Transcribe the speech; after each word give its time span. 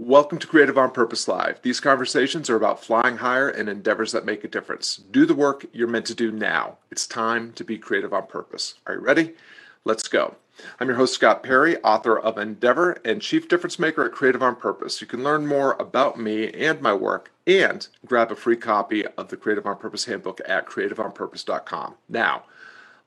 Welcome 0.00 0.38
to 0.38 0.48
Creative 0.48 0.76
on 0.76 0.90
Purpose 0.90 1.28
Live. 1.28 1.62
These 1.62 1.78
conversations 1.78 2.50
are 2.50 2.56
about 2.56 2.82
flying 2.82 3.18
higher 3.18 3.48
and 3.48 3.68
endeavors 3.68 4.10
that 4.10 4.24
make 4.24 4.42
a 4.42 4.48
difference. 4.48 4.96
Do 4.96 5.24
the 5.24 5.36
work 5.36 5.66
you're 5.72 5.86
meant 5.86 6.06
to 6.06 6.16
do 6.16 6.32
now. 6.32 6.78
It's 6.90 7.06
time 7.06 7.52
to 7.52 7.62
be 7.62 7.78
creative 7.78 8.12
on 8.12 8.26
purpose. 8.26 8.74
Are 8.88 8.94
you 8.94 9.00
ready? 9.00 9.34
Let's 9.84 10.08
go. 10.08 10.34
I'm 10.80 10.88
your 10.88 10.96
host, 10.96 11.14
Scott 11.14 11.44
Perry, 11.44 11.76
author 11.82 12.18
of 12.18 12.38
Endeavor 12.38 12.98
and 13.04 13.22
Chief 13.22 13.48
Difference 13.48 13.78
Maker 13.78 14.04
at 14.04 14.10
Creative 14.10 14.42
on 14.42 14.56
Purpose. 14.56 15.00
You 15.00 15.06
can 15.06 15.22
learn 15.22 15.46
more 15.46 15.74
about 15.78 16.18
me 16.18 16.50
and 16.50 16.80
my 16.80 16.92
work 16.92 17.30
and 17.46 17.86
grab 18.04 18.32
a 18.32 18.36
free 18.36 18.56
copy 18.56 19.06
of 19.06 19.28
the 19.28 19.36
Creative 19.36 19.64
on 19.64 19.76
Purpose 19.76 20.06
Handbook 20.06 20.40
at 20.44 20.66
creativeonpurpose.com. 20.66 21.94
Now, 22.08 22.42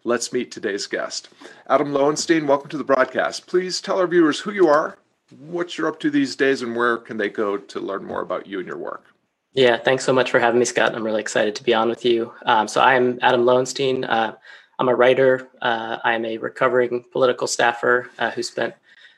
let's 0.05 0.31
meet 0.31 0.51
today's 0.51 0.87
guest. 0.87 1.27
Adam 1.67 1.91
Lowenstein, 1.91 2.47
welcome 2.47 2.69
to 2.69 2.77
the 2.77 2.85
broadcast. 2.85 3.45
Please 3.45 3.81
tell 3.81 3.99
our 3.99 4.07
viewers 4.07 4.39
who 4.39 4.51
you 4.53 4.69
are, 4.69 4.97
what 5.31 5.77
you're 5.77 5.87
up 5.87 5.99
to 6.01 6.09
these 6.09 6.35
days 6.35 6.61
and 6.61 6.75
where 6.75 6.97
can 6.97 7.17
they 7.17 7.29
go 7.29 7.57
to 7.57 7.79
learn 7.79 8.05
more 8.05 8.21
about 8.21 8.47
you 8.47 8.59
and 8.59 8.67
your 8.67 8.77
work? 8.77 9.05
Yeah, 9.53 9.77
thanks 9.77 10.03
so 10.03 10.13
much 10.13 10.29
for 10.29 10.39
having 10.39 10.59
me, 10.59 10.65
Scott. 10.65 10.93
I'm 10.93 11.03
really 11.03 11.21
excited 11.21 11.55
to 11.55 11.63
be 11.63 11.73
on 11.73 11.89
with 11.89 12.05
you. 12.05 12.31
Um, 12.45 12.67
so 12.67 12.81
I'm 12.81 13.17
Adam 13.21 13.45
Lowenstein. 13.45 14.03
Uh, 14.03 14.35
I'm 14.79 14.89
a 14.89 14.95
writer. 14.95 15.49
Uh, 15.61 15.97
I'm 16.03 16.25
a 16.25 16.37
recovering 16.37 17.03
political 17.11 17.47
staffer 17.47 18.09
uh, 18.19 18.29
who 18.31 18.43
spent 18.43 18.75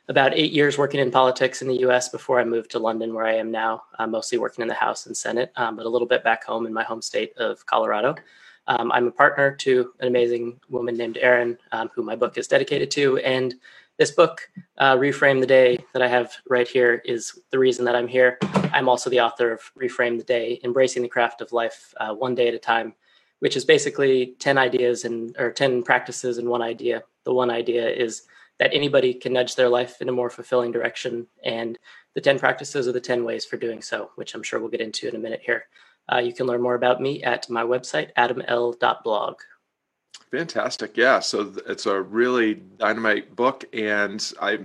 about 0.07 0.33
eight 0.33 0.51
years 0.51 0.77
working 0.77 0.99
in 0.99 1.11
politics 1.11 1.61
in 1.61 1.67
the 1.67 1.79
U.S. 1.81 2.09
before 2.09 2.39
I 2.39 2.45
moved 2.45 2.71
to 2.71 2.79
London, 2.79 3.13
where 3.13 3.25
I 3.25 3.35
am 3.35 3.51
now, 3.51 3.83
uh, 3.99 4.07
mostly 4.07 4.37
working 4.37 4.61
in 4.61 4.67
the 4.67 4.73
House 4.73 5.05
and 5.05 5.15
Senate, 5.15 5.51
um, 5.55 5.75
but 5.75 5.85
a 5.85 5.89
little 5.89 6.07
bit 6.07 6.23
back 6.23 6.45
home 6.45 6.65
in 6.65 6.73
my 6.73 6.83
home 6.83 7.01
state 7.01 7.37
of 7.37 7.65
Colorado. 7.65 8.15
Um, 8.67 8.91
I'm 8.91 9.07
a 9.07 9.11
partner 9.11 9.51
to 9.55 9.93
an 9.99 10.07
amazing 10.07 10.59
woman 10.69 10.95
named 10.95 11.17
Erin, 11.21 11.57
um, 11.71 11.89
who 11.93 12.01
my 12.01 12.15
book 12.15 12.37
is 12.37 12.47
dedicated 12.47 12.89
to, 12.91 13.17
and 13.17 13.55
this 13.99 14.11
book, 14.11 14.49
uh, 14.77 14.95
Reframe 14.95 15.41
the 15.41 15.45
Day, 15.45 15.77
that 15.91 16.01
I 16.01 16.07
have 16.07 16.33
right 16.49 16.67
here, 16.67 17.01
is 17.03 17.37
the 17.51 17.59
reason 17.59 17.83
that 17.83 17.97
I'm 17.97 18.07
here. 18.07 18.37
I'm 18.71 18.87
also 18.87 19.09
the 19.09 19.19
author 19.19 19.51
of 19.51 19.59
Reframe 19.79 20.17
the 20.17 20.23
Day, 20.23 20.61
Embracing 20.63 21.03
the 21.03 21.09
Craft 21.09 21.41
of 21.41 21.51
Life 21.51 21.93
uh, 21.99 22.13
One 22.13 22.33
Day 22.33 22.47
at 22.47 22.53
a 22.53 22.59
Time, 22.59 22.93
which 23.39 23.57
is 23.57 23.65
basically 23.65 24.35
10 24.39 24.57
ideas 24.57 25.03
and 25.03 25.35
or 25.37 25.51
10 25.51 25.83
practices 25.83 26.37
and 26.37 26.47
one 26.47 26.61
idea. 26.61 27.03
The 27.25 27.33
one 27.33 27.51
idea 27.51 27.89
is 27.89 28.23
that 28.57 28.73
anybody 28.73 29.13
can 29.13 29.33
nudge 29.33 29.55
their 29.55 29.69
life 29.69 30.01
in 30.01 30.07
a 30.07 30.13
more 30.13 30.29
fulfilling 30.29 30.71
direction. 30.71 31.27
And 31.43 31.77
the 32.15 32.21
10 32.21 32.39
practices 32.39 32.87
are 32.87 32.93
the 32.93 33.01
10 33.01 33.25
ways 33.25 33.43
for 33.43 33.57
doing 33.57 33.81
so, 33.81 34.11
which 34.15 34.33
I'm 34.33 34.43
sure 34.43 34.61
we'll 34.61 34.69
get 34.69 34.81
into 34.81 35.09
in 35.09 35.15
a 35.15 35.19
minute 35.19 35.41
here. 35.45 35.65
Uh, 36.11 36.19
you 36.19 36.33
can 36.33 36.47
learn 36.47 36.61
more 36.61 36.75
about 36.75 37.01
me 37.01 37.21
at 37.23 37.49
my 37.49 37.63
website, 37.63 38.13
adaml.blog. 38.17 39.35
Fantastic. 40.31 40.95
Yeah. 40.95 41.19
So 41.19 41.53
it's 41.67 41.85
a 41.85 42.01
really 42.01 42.55
dynamite 42.55 43.35
book. 43.35 43.65
And 43.73 44.31
I, 44.41 44.59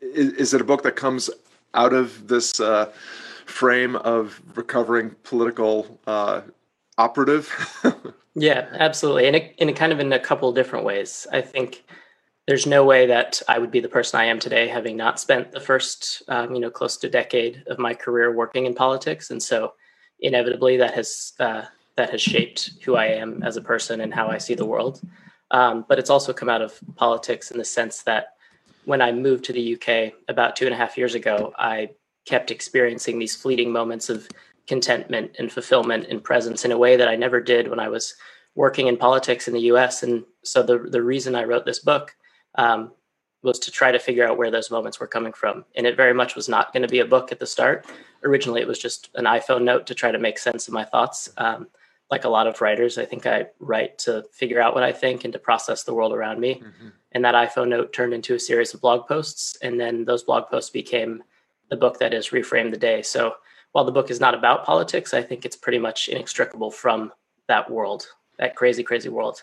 is, 0.00 0.54
it 0.54 0.60
a 0.60 0.64
book 0.64 0.82
that 0.82 0.96
comes 0.96 1.28
out 1.74 1.92
of 1.92 2.28
this 2.28 2.58
uh, 2.58 2.90
frame 3.44 3.96
of 3.96 4.40
recovering 4.54 5.14
political 5.22 5.98
uh, 6.06 6.40
operative? 6.96 7.52
yeah, 8.34 8.68
absolutely. 8.72 9.26
And 9.26 9.36
in 9.58 9.68
a 9.68 9.72
kind 9.72 9.92
of 9.92 10.00
in 10.00 10.12
a 10.12 10.18
couple 10.18 10.52
different 10.52 10.86
ways. 10.86 11.26
I 11.30 11.42
think 11.42 11.84
there's 12.46 12.66
no 12.66 12.84
way 12.84 13.06
that 13.06 13.42
I 13.48 13.58
would 13.58 13.70
be 13.70 13.80
the 13.80 13.88
person 13.88 14.20
I 14.20 14.24
am 14.24 14.38
today, 14.38 14.68
having 14.68 14.96
not 14.96 15.18
spent 15.18 15.52
the 15.52 15.60
first, 15.60 16.22
um, 16.28 16.54
you 16.54 16.60
know, 16.60 16.70
close 16.70 16.96
to 16.98 17.08
decade 17.08 17.62
of 17.66 17.78
my 17.78 17.94
career 17.94 18.34
working 18.34 18.66
in 18.66 18.74
politics. 18.74 19.30
And 19.30 19.42
so 19.42 19.74
inevitably 20.20 20.76
that 20.78 20.94
has 20.94 21.32
uh, 21.40 21.62
that 21.96 22.10
has 22.10 22.20
shaped 22.20 22.70
who 22.84 22.96
I 22.96 23.06
am 23.06 23.42
as 23.42 23.56
a 23.56 23.62
person 23.62 24.00
and 24.00 24.12
how 24.12 24.28
I 24.28 24.38
see 24.38 24.54
the 24.54 24.64
world. 24.64 25.00
Um, 25.50 25.84
but 25.88 25.98
it's 25.98 26.10
also 26.10 26.32
come 26.32 26.48
out 26.48 26.62
of 26.62 26.78
politics 26.96 27.50
in 27.50 27.58
the 27.58 27.64
sense 27.64 28.02
that 28.02 28.34
when 28.84 29.00
I 29.00 29.12
moved 29.12 29.44
to 29.44 29.52
the 29.52 29.74
UK 29.74 30.14
about 30.28 30.56
two 30.56 30.66
and 30.66 30.74
a 30.74 30.76
half 30.76 30.98
years 30.98 31.14
ago, 31.14 31.54
I 31.58 31.90
kept 32.26 32.50
experiencing 32.50 33.18
these 33.18 33.36
fleeting 33.36 33.70
moments 33.70 34.08
of 34.08 34.28
contentment 34.66 35.36
and 35.38 35.52
fulfillment 35.52 36.06
and 36.08 36.24
presence 36.24 36.64
in 36.64 36.72
a 36.72 36.78
way 36.78 36.96
that 36.96 37.08
I 37.08 37.16
never 37.16 37.40
did 37.40 37.68
when 37.68 37.78
I 37.78 37.88
was 37.88 38.14
working 38.54 38.86
in 38.86 38.96
politics 38.96 39.46
in 39.46 39.54
the 39.54 39.60
US. 39.72 40.02
And 40.02 40.24
so 40.42 40.62
the, 40.62 40.78
the 40.78 41.02
reason 41.02 41.34
I 41.34 41.44
wrote 41.44 41.66
this 41.66 41.80
book 41.80 42.14
um, 42.54 42.92
was 43.42 43.58
to 43.58 43.70
try 43.70 43.92
to 43.92 43.98
figure 43.98 44.26
out 44.26 44.38
where 44.38 44.50
those 44.50 44.70
moments 44.70 44.98
were 45.00 45.06
coming 45.06 45.32
from. 45.32 45.64
And 45.76 45.86
it 45.86 45.96
very 45.96 46.14
much 46.14 46.34
was 46.34 46.48
not 46.48 46.72
going 46.72 46.82
to 46.82 46.88
be 46.88 47.00
a 47.00 47.04
book 47.04 47.30
at 47.30 47.40
the 47.40 47.46
start. 47.46 47.86
Originally, 48.22 48.62
it 48.62 48.68
was 48.68 48.78
just 48.78 49.10
an 49.14 49.24
iPhone 49.24 49.64
note 49.64 49.86
to 49.86 49.94
try 49.94 50.10
to 50.10 50.18
make 50.18 50.38
sense 50.38 50.66
of 50.66 50.72
my 50.72 50.84
thoughts. 50.84 51.30
Um, 51.36 51.68
like 52.10 52.24
a 52.24 52.28
lot 52.28 52.46
of 52.46 52.60
writers, 52.60 52.98
I 52.98 53.04
think 53.04 53.26
I 53.26 53.46
write 53.58 53.98
to 54.00 54.24
figure 54.32 54.60
out 54.60 54.74
what 54.74 54.82
I 54.82 54.92
think 54.92 55.24
and 55.24 55.32
to 55.32 55.38
process 55.38 55.84
the 55.84 55.94
world 55.94 56.12
around 56.12 56.40
me. 56.40 56.56
Mm-hmm. 56.56 56.88
And 57.12 57.24
that 57.24 57.34
iPhone 57.34 57.68
note 57.68 57.92
turned 57.92 58.12
into 58.12 58.34
a 58.34 58.40
series 58.40 58.74
of 58.74 58.80
blog 58.80 59.06
posts. 59.06 59.56
And 59.62 59.80
then 59.80 60.04
those 60.04 60.22
blog 60.22 60.48
posts 60.48 60.70
became 60.70 61.22
the 61.70 61.76
book 61.76 61.98
that 61.98 62.12
is 62.12 62.28
Reframe 62.28 62.70
the 62.70 62.76
Day. 62.76 63.02
So 63.02 63.36
while 63.72 63.84
the 63.84 63.92
book 63.92 64.10
is 64.10 64.20
not 64.20 64.34
about 64.34 64.64
politics, 64.64 65.14
I 65.14 65.22
think 65.22 65.44
it's 65.44 65.56
pretty 65.56 65.78
much 65.78 66.08
inextricable 66.08 66.70
from 66.70 67.12
that 67.48 67.70
world, 67.70 68.06
that 68.38 68.54
crazy, 68.54 68.82
crazy 68.82 69.08
world. 69.08 69.42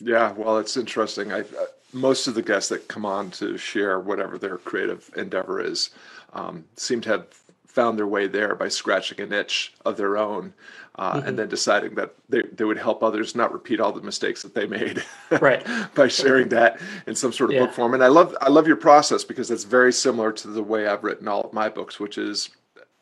Yeah, 0.00 0.32
well, 0.32 0.58
it's 0.58 0.76
interesting. 0.76 1.32
I, 1.32 1.40
uh, 1.40 1.66
most 1.92 2.26
of 2.26 2.34
the 2.34 2.42
guests 2.42 2.68
that 2.70 2.88
come 2.88 3.06
on 3.06 3.30
to 3.32 3.56
share 3.56 4.00
whatever 4.00 4.36
their 4.36 4.58
creative 4.58 5.08
endeavor 5.16 5.60
is 5.60 5.90
um, 6.32 6.64
seem 6.76 7.00
to 7.02 7.10
have 7.10 7.26
found 7.74 7.98
their 7.98 8.06
way 8.06 8.28
there 8.28 8.54
by 8.54 8.68
scratching 8.68 9.20
a 9.20 9.26
niche 9.26 9.74
of 9.84 9.96
their 9.96 10.16
own 10.16 10.54
uh, 10.94 11.14
mm-hmm. 11.14 11.26
and 11.26 11.38
then 11.38 11.48
deciding 11.48 11.96
that 11.96 12.14
they, 12.28 12.40
they 12.52 12.62
would 12.62 12.78
help 12.78 13.02
others 13.02 13.34
not 13.34 13.52
repeat 13.52 13.80
all 13.80 13.90
the 13.90 14.00
mistakes 14.00 14.42
that 14.42 14.54
they 14.54 14.64
made 14.64 15.02
right 15.40 15.66
by 15.96 16.06
sharing 16.06 16.48
that 16.48 16.80
in 17.08 17.16
some 17.16 17.32
sort 17.32 17.50
of 17.50 17.54
yeah. 17.54 17.66
book 17.66 17.74
form 17.74 17.92
and 17.92 18.04
i 18.04 18.06
love 18.06 18.36
i 18.40 18.48
love 18.48 18.68
your 18.68 18.76
process 18.76 19.24
because 19.24 19.50
it's 19.50 19.64
very 19.64 19.92
similar 19.92 20.30
to 20.30 20.46
the 20.46 20.62
way 20.62 20.86
i've 20.86 21.02
written 21.02 21.26
all 21.26 21.42
of 21.42 21.52
my 21.52 21.68
books 21.68 21.98
which 21.98 22.16
is 22.16 22.50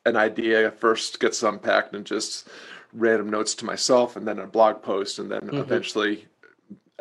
an 0.06 0.16
idea 0.16 0.70
first 0.70 1.20
gets 1.20 1.42
unpacked 1.42 1.94
and 1.94 2.06
just 2.06 2.48
random 2.94 3.28
notes 3.28 3.54
to 3.54 3.66
myself 3.66 4.16
and 4.16 4.26
then 4.26 4.38
a 4.38 4.46
blog 4.46 4.82
post 4.82 5.18
and 5.18 5.30
then 5.30 5.42
mm-hmm. 5.42 5.58
eventually 5.58 6.26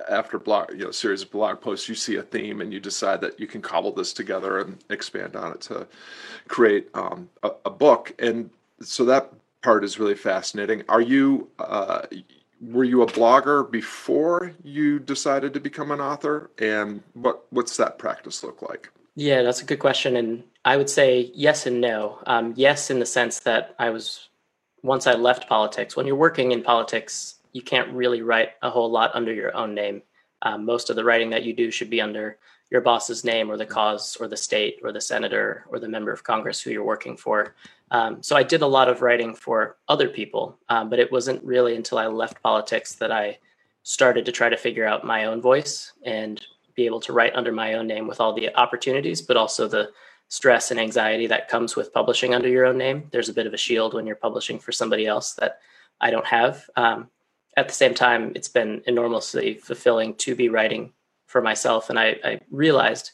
after 0.09 0.39
blog 0.39 0.71
you 0.71 0.85
know 0.85 0.91
series 0.91 1.21
of 1.21 1.31
blog 1.31 1.61
posts 1.61 1.87
you 1.87 1.95
see 1.95 2.15
a 2.15 2.23
theme 2.23 2.61
and 2.61 2.73
you 2.73 2.79
decide 2.79 3.21
that 3.21 3.39
you 3.39 3.47
can 3.47 3.61
cobble 3.61 3.91
this 3.91 4.13
together 4.13 4.59
and 4.59 4.77
expand 4.89 5.35
on 5.35 5.51
it 5.51 5.61
to 5.61 5.87
create 6.47 6.89
um, 6.93 7.29
a, 7.43 7.51
a, 7.65 7.69
book. 7.69 8.13
And 8.19 8.49
so 8.81 9.05
that 9.05 9.31
part 9.61 9.83
is 9.83 9.99
really 9.99 10.15
fascinating. 10.15 10.83
Are 10.89 11.01
you 11.01 11.49
uh, 11.59 12.03
were 12.61 12.83
you 12.83 13.01
a 13.01 13.07
blogger 13.07 13.69
before 13.69 14.53
you 14.63 14.99
decided 14.99 15.53
to 15.53 15.59
become 15.59 15.91
an 15.91 16.01
author? 16.01 16.51
And 16.59 17.01
what 17.13 17.45
what's 17.51 17.77
that 17.77 17.97
practice 17.97 18.43
look 18.43 18.61
like? 18.61 18.89
Yeah 19.15 19.41
that's 19.43 19.61
a 19.61 19.65
good 19.65 19.79
question. 19.79 20.15
And 20.15 20.43
i 20.65 20.77
would 20.77 20.89
say 20.89 21.31
yes 21.33 21.65
and 21.65 21.81
no. 21.81 22.19
Um, 22.25 22.53
yes 22.55 22.89
in 22.89 22.99
the 22.99 23.05
sense 23.05 23.39
that 23.39 23.75
i 23.79 23.89
was 23.89 24.29
once 24.83 25.05
i 25.05 25.13
left 25.13 25.47
politics 25.47 25.95
when 25.95 26.07
you're 26.07 26.15
working 26.15 26.51
in 26.51 26.63
politics 26.63 27.35
you 27.53 27.61
can't 27.61 27.93
really 27.93 28.21
write 28.21 28.49
a 28.61 28.69
whole 28.69 28.89
lot 28.89 29.11
under 29.13 29.33
your 29.33 29.55
own 29.55 29.73
name. 29.73 30.01
Um, 30.41 30.65
most 30.65 30.89
of 30.89 30.95
the 30.95 31.03
writing 31.03 31.29
that 31.31 31.43
you 31.43 31.53
do 31.53 31.71
should 31.71 31.89
be 31.89 32.01
under 32.01 32.37
your 32.71 32.81
boss's 32.81 33.23
name 33.23 33.51
or 33.51 33.57
the 33.57 33.65
cause 33.65 34.17
or 34.19 34.27
the 34.27 34.37
state 34.37 34.79
or 34.81 34.91
the 34.91 35.01
senator 35.01 35.65
or 35.69 35.77
the 35.77 35.89
member 35.89 36.11
of 36.11 36.23
Congress 36.23 36.61
who 36.61 36.71
you're 36.71 36.83
working 36.83 37.17
for. 37.17 37.53
Um, 37.91 38.23
so 38.23 38.37
I 38.37 38.43
did 38.43 38.61
a 38.61 38.67
lot 38.67 38.87
of 38.87 39.01
writing 39.01 39.35
for 39.35 39.75
other 39.89 40.07
people, 40.07 40.57
um, 40.69 40.89
but 40.89 40.99
it 40.99 41.11
wasn't 41.11 41.43
really 41.43 41.75
until 41.75 41.97
I 41.97 42.07
left 42.07 42.41
politics 42.41 42.95
that 42.95 43.11
I 43.11 43.37
started 43.83 44.25
to 44.25 44.31
try 44.31 44.47
to 44.47 44.55
figure 44.55 44.85
out 44.85 45.05
my 45.05 45.25
own 45.25 45.41
voice 45.41 45.91
and 46.03 46.41
be 46.75 46.85
able 46.85 47.01
to 47.01 47.13
write 47.13 47.35
under 47.35 47.51
my 47.51 47.73
own 47.73 47.87
name 47.87 48.07
with 48.07 48.21
all 48.21 48.33
the 48.33 48.55
opportunities, 48.55 49.21
but 49.21 49.35
also 49.35 49.67
the 49.67 49.91
stress 50.29 50.71
and 50.71 50.79
anxiety 50.79 51.27
that 51.27 51.49
comes 51.49 51.75
with 51.75 51.93
publishing 51.93 52.33
under 52.33 52.47
your 52.47 52.65
own 52.65 52.77
name. 52.77 53.03
There's 53.11 53.27
a 53.27 53.33
bit 53.33 53.47
of 53.47 53.53
a 53.53 53.57
shield 53.57 53.93
when 53.93 54.07
you're 54.07 54.15
publishing 54.15 54.59
for 54.59 54.71
somebody 54.71 55.05
else 55.05 55.33
that 55.33 55.59
I 55.99 56.09
don't 56.09 56.25
have. 56.25 56.69
Um, 56.77 57.09
at 57.57 57.67
the 57.67 57.73
same 57.73 57.93
time, 57.93 58.31
it's 58.35 58.47
been 58.47 58.81
enormously 58.85 59.55
fulfilling 59.55 60.15
to 60.15 60.35
be 60.35 60.49
writing 60.49 60.93
for 61.27 61.41
myself. 61.41 61.89
And 61.89 61.99
I, 61.99 62.17
I 62.23 62.39
realized 62.49 63.11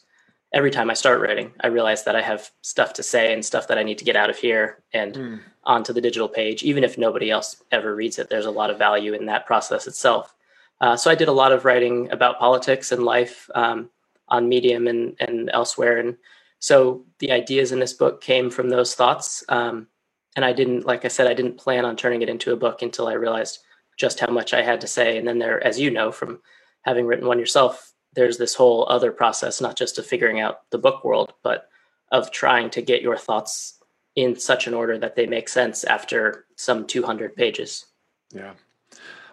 every 0.52 0.70
time 0.70 0.90
I 0.90 0.94
start 0.94 1.20
writing, 1.20 1.52
I 1.60 1.66
realize 1.68 2.04
that 2.04 2.16
I 2.16 2.22
have 2.22 2.50
stuff 2.62 2.92
to 2.94 3.02
say 3.02 3.32
and 3.32 3.44
stuff 3.44 3.68
that 3.68 3.78
I 3.78 3.82
need 3.82 3.98
to 3.98 4.04
get 4.04 4.16
out 4.16 4.30
of 4.30 4.36
here 4.36 4.82
and 4.92 5.14
mm. 5.14 5.40
onto 5.64 5.92
the 5.92 6.00
digital 6.00 6.28
page. 6.28 6.62
Even 6.62 6.84
if 6.84 6.96
nobody 6.96 7.30
else 7.30 7.62
ever 7.70 7.94
reads 7.94 8.18
it, 8.18 8.30
there's 8.30 8.46
a 8.46 8.50
lot 8.50 8.70
of 8.70 8.78
value 8.78 9.12
in 9.12 9.26
that 9.26 9.46
process 9.46 9.86
itself. 9.86 10.34
Uh, 10.80 10.96
so 10.96 11.10
I 11.10 11.14
did 11.14 11.28
a 11.28 11.32
lot 11.32 11.52
of 11.52 11.64
writing 11.64 12.10
about 12.10 12.38
politics 12.38 12.92
and 12.92 13.04
life 13.04 13.50
um, 13.54 13.90
on 14.28 14.48
Medium 14.48 14.86
and, 14.86 15.16
and 15.20 15.50
elsewhere. 15.52 15.98
And 15.98 16.16
so 16.60 17.04
the 17.18 17.32
ideas 17.32 17.72
in 17.72 17.80
this 17.80 17.92
book 17.92 18.20
came 18.20 18.50
from 18.50 18.68
those 18.68 18.94
thoughts. 18.94 19.44
Um, 19.48 19.88
and 20.36 20.44
I 20.44 20.52
didn't, 20.52 20.86
like 20.86 21.04
I 21.04 21.08
said, 21.08 21.26
I 21.26 21.34
didn't 21.34 21.58
plan 21.58 21.84
on 21.84 21.96
turning 21.96 22.22
it 22.22 22.28
into 22.28 22.52
a 22.52 22.56
book 22.56 22.80
until 22.82 23.08
I 23.08 23.14
realized 23.14 23.58
just 23.98 24.20
how 24.20 24.30
much 24.30 24.54
I 24.54 24.62
had 24.62 24.80
to 24.80 24.86
say. 24.86 25.18
And 25.18 25.28
then 25.28 25.38
there, 25.38 25.62
as 25.62 25.78
you 25.78 25.90
know 25.90 26.10
from 26.10 26.40
having 26.82 27.04
written 27.04 27.26
one 27.26 27.38
yourself, 27.38 27.92
there's 28.14 28.38
this 28.38 28.54
whole 28.54 28.86
other 28.88 29.12
process, 29.12 29.60
not 29.60 29.76
just 29.76 29.98
of 29.98 30.06
figuring 30.06 30.40
out 30.40 30.70
the 30.70 30.78
book 30.78 31.04
world, 31.04 31.34
but 31.42 31.68
of 32.10 32.30
trying 32.30 32.70
to 32.70 32.80
get 32.80 33.02
your 33.02 33.18
thoughts 33.18 33.78
in 34.16 34.38
such 34.38 34.66
an 34.66 34.74
order 34.74 34.98
that 34.98 35.14
they 35.14 35.26
make 35.26 35.48
sense 35.48 35.84
after 35.84 36.46
some 36.56 36.86
200 36.86 37.36
pages. 37.36 37.86
Yeah. 38.32 38.54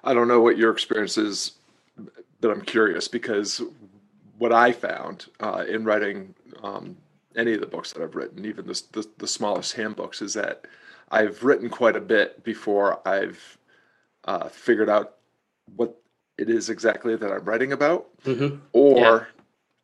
I 0.04 0.14
don't 0.14 0.28
know 0.28 0.42
what 0.42 0.58
your 0.58 0.72
experience 0.72 1.18
is, 1.18 1.54
but 2.42 2.52
I'm 2.52 2.62
curious 2.62 3.08
because 3.08 3.62
what 4.38 4.52
I 4.52 4.72
found 4.72 5.28
uh, 5.40 5.64
in 5.68 5.86
writing 5.86 6.36
um, 6.62 6.98
any 7.36 7.54
of 7.54 7.62
the 7.62 7.68
books 7.68 7.94
that 7.94 8.04
I've 8.04 8.16
written, 8.16 8.46
even 8.46 8.68
the, 8.68 8.82
the, 8.92 9.08
the 9.18 9.28
smallest 9.28 9.74
handbooks, 9.74 10.22
is 10.22 10.34
that 10.34 10.66
I've 11.10 11.44
written 11.44 11.70
quite 11.70 11.96
a 11.96 12.02
bit 12.02 12.44
before 12.44 13.08
I've 13.08 13.58
uh, 14.26 14.50
figured 14.50 14.90
out 14.90 15.16
what 15.76 15.96
it 16.38 16.50
is 16.50 16.70
exactly 16.70 17.16
that 17.16 17.32
I'm 17.32 17.46
writing 17.46 17.72
about, 17.72 18.08
mm-hmm. 18.24 18.58
or 18.74 18.98
yeah. 18.98 19.24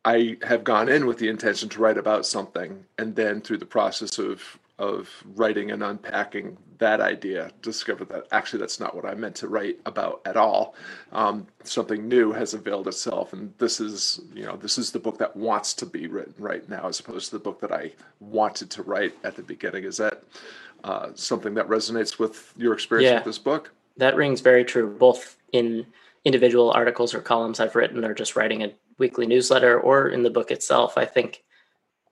I 0.04 0.36
have 0.42 0.64
gone 0.64 0.88
in 0.88 1.06
with 1.06 1.18
the 1.18 1.28
intention 1.28 1.68
to 1.70 1.80
write 1.80 1.96
about 1.96 2.26
something, 2.26 2.84
and 2.98 3.16
then 3.16 3.40
through 3.40 3.58
the 3.58 3.66
process 3.66 4.18
of 4.18 4.58
of 4.78 5.08
writing 5.36 5.70
and 5.70 5.82
unpacking 5.82 6.56
that 6.78 7.00
idea, 7.00 7.52
discover 7.60 8.04
that 8.06 8.26
actually 8.32 8.58
that's 8.58 8.80
not 8.80 8.96
what 8.96 9.04
I 9.04 9.14
meant 9.14 9.36
to 9.36 9.46
write 9.46 9.78
about 9.86 10.20
at 10.24 10.36
all. 10.36 10.74
Um, 11.12 11.46
something 11.62 12.08
new 12.08 12.32
has 12.32 12.54
availed 12.54 12.88
itself, 12.88 13.32
and 13.32 13.54
this 13.58 13.80
is 13.80 14.20
you 14.34 14.44
know 14.44 14.56
this 14.56 14.78
is 14.78 14.90
the 14.90 14.98
book 14.98 15.18
that 15.18 15.36
wants 15.36 15.72
to 15.74 15.86
be 15.86 16.06
written 16.06 16.34
right 16.38 16.68
now, 16.68 16.88
as 16.88 17.00
opposed 17.00 17.30
to 17.30 17.36
the 17.38 17.44
book 17.44 17.60
that 17.60 17.72
I 17.72 17.92
wanted 18.20 18.70
to 18.70 18.82
write 18.82 19.14
at 19.24 19.36
the 19.36 19.42
beginning. 19.42 19.84
Is 19.84 19.98
that 19.98 20.24
uh, 20.84 21.10
something 21.14 21.54
that 21.54 21.68
resonates 21.68 22.18
with 22.18 22.52
your 22.56 22.74
experience 22.74 23.08
yeah, 23.08 23.16
with 23.16 23.24
this 23.24 23.38
book? 23.38 23.70
That 24.02 24.16
rings 24.16 24.40
very 24.40 24.64
true, 24.64 24.96
both 24.98 25.36
in 25.52 25.86
individual 26.24 26.72
articles 26.72 27.14
or 27.14 27.20
columns 27.20 27.60
I've 27.60 27.76
written, 27.76 28.04
or 28.04 28.14
just 28.14 28.34
writing 28.34 28.64
a 28.64 28.72
weekly 28.98 29.26
newsletter, 29.26 29.78
or 29.78 30.08
in 30.08 30.24
the 30.24 30.30
book 30.30 30.50
itself. 30.50 30.98
I 30.98 31.04
think 31.04 31.44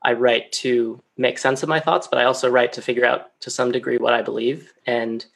I 0.00 0.12
write 0.12 0.52
to 0.52 1.02
make 1.16 1.36
sense 1.36 1.64
of 1.64 1.68
my 1.68 1.80
thoughts, 1.80 2.06
but 2.06 2.20
I 2.20 2.24
also 2.26 2.48
write 2.48 2.72
to 2.74 2.82
figure 2.82 3.04
out 3.04 3.40
to 3.40 3.50
some 3.50 3.72
degree 3.72 3.98
what 3.98 4.14
I 4.14 4.22
believe. 4.22 4.72
And, 4.86 5.26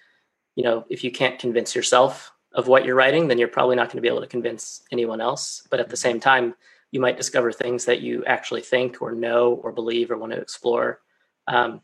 you 0.54 0.62
know, 0.62 0.84
if 0.88 1.02
you 1.02 1.10
can't 1.10 1.40
convince 1.40 1.74
yourself 1.74 2.32
of 2.52 2.68
what 2.68 2.84
you're 2.84 2.94
writing, 2.94 3.26
then 3.26 3.38
you're 3.38 3.48
probably 3.48 3.74
not 3.74 3.88
going 3.88 3.96
to 3.96 4.02
be 4.02 4.08
able 4.08 4.20
to 4.20 4.28
convince 4.28 4.84
anyone 4.92 5.20
else. 5.20 5.66
But 5.70 5.80
at 5.80 5.88
the 5.88 5.96
same 5.96 6.20
time, 6.20 6.54
you 6.92 7.00
might 7.00 7.16
discover 7.16 7.50
things 7.50 7.84
that 7.86 8.00
you 8.00 8.24
actually 8.26 8.60
think 8.60 9.02
or 9.02 9.10
know 9.10 9.54
or 9.54 9.72
believe 9.72 10.08
or 10.12 10.18
want 10.18 10.32
to 10.32 10.40
explore 10.40 11.00
um, 11.48 11.80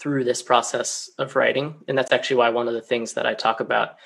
through 0.00 0.24
this 0.24 0.42
process 0.42 1.10
of 1.18 1.36
writing. 1.36 1.74
And 1.86 1.96
that's 1.96 2.12
actually 2.12 2.36
why 2.36 2.48
one 2.48 2.68
of 2.68 2.74
the 2.74 2.80
things 2.80 3.12
that 3.12 3.26
I 3.26 3.34
talk 3.34 3.60
about 3.60 3.96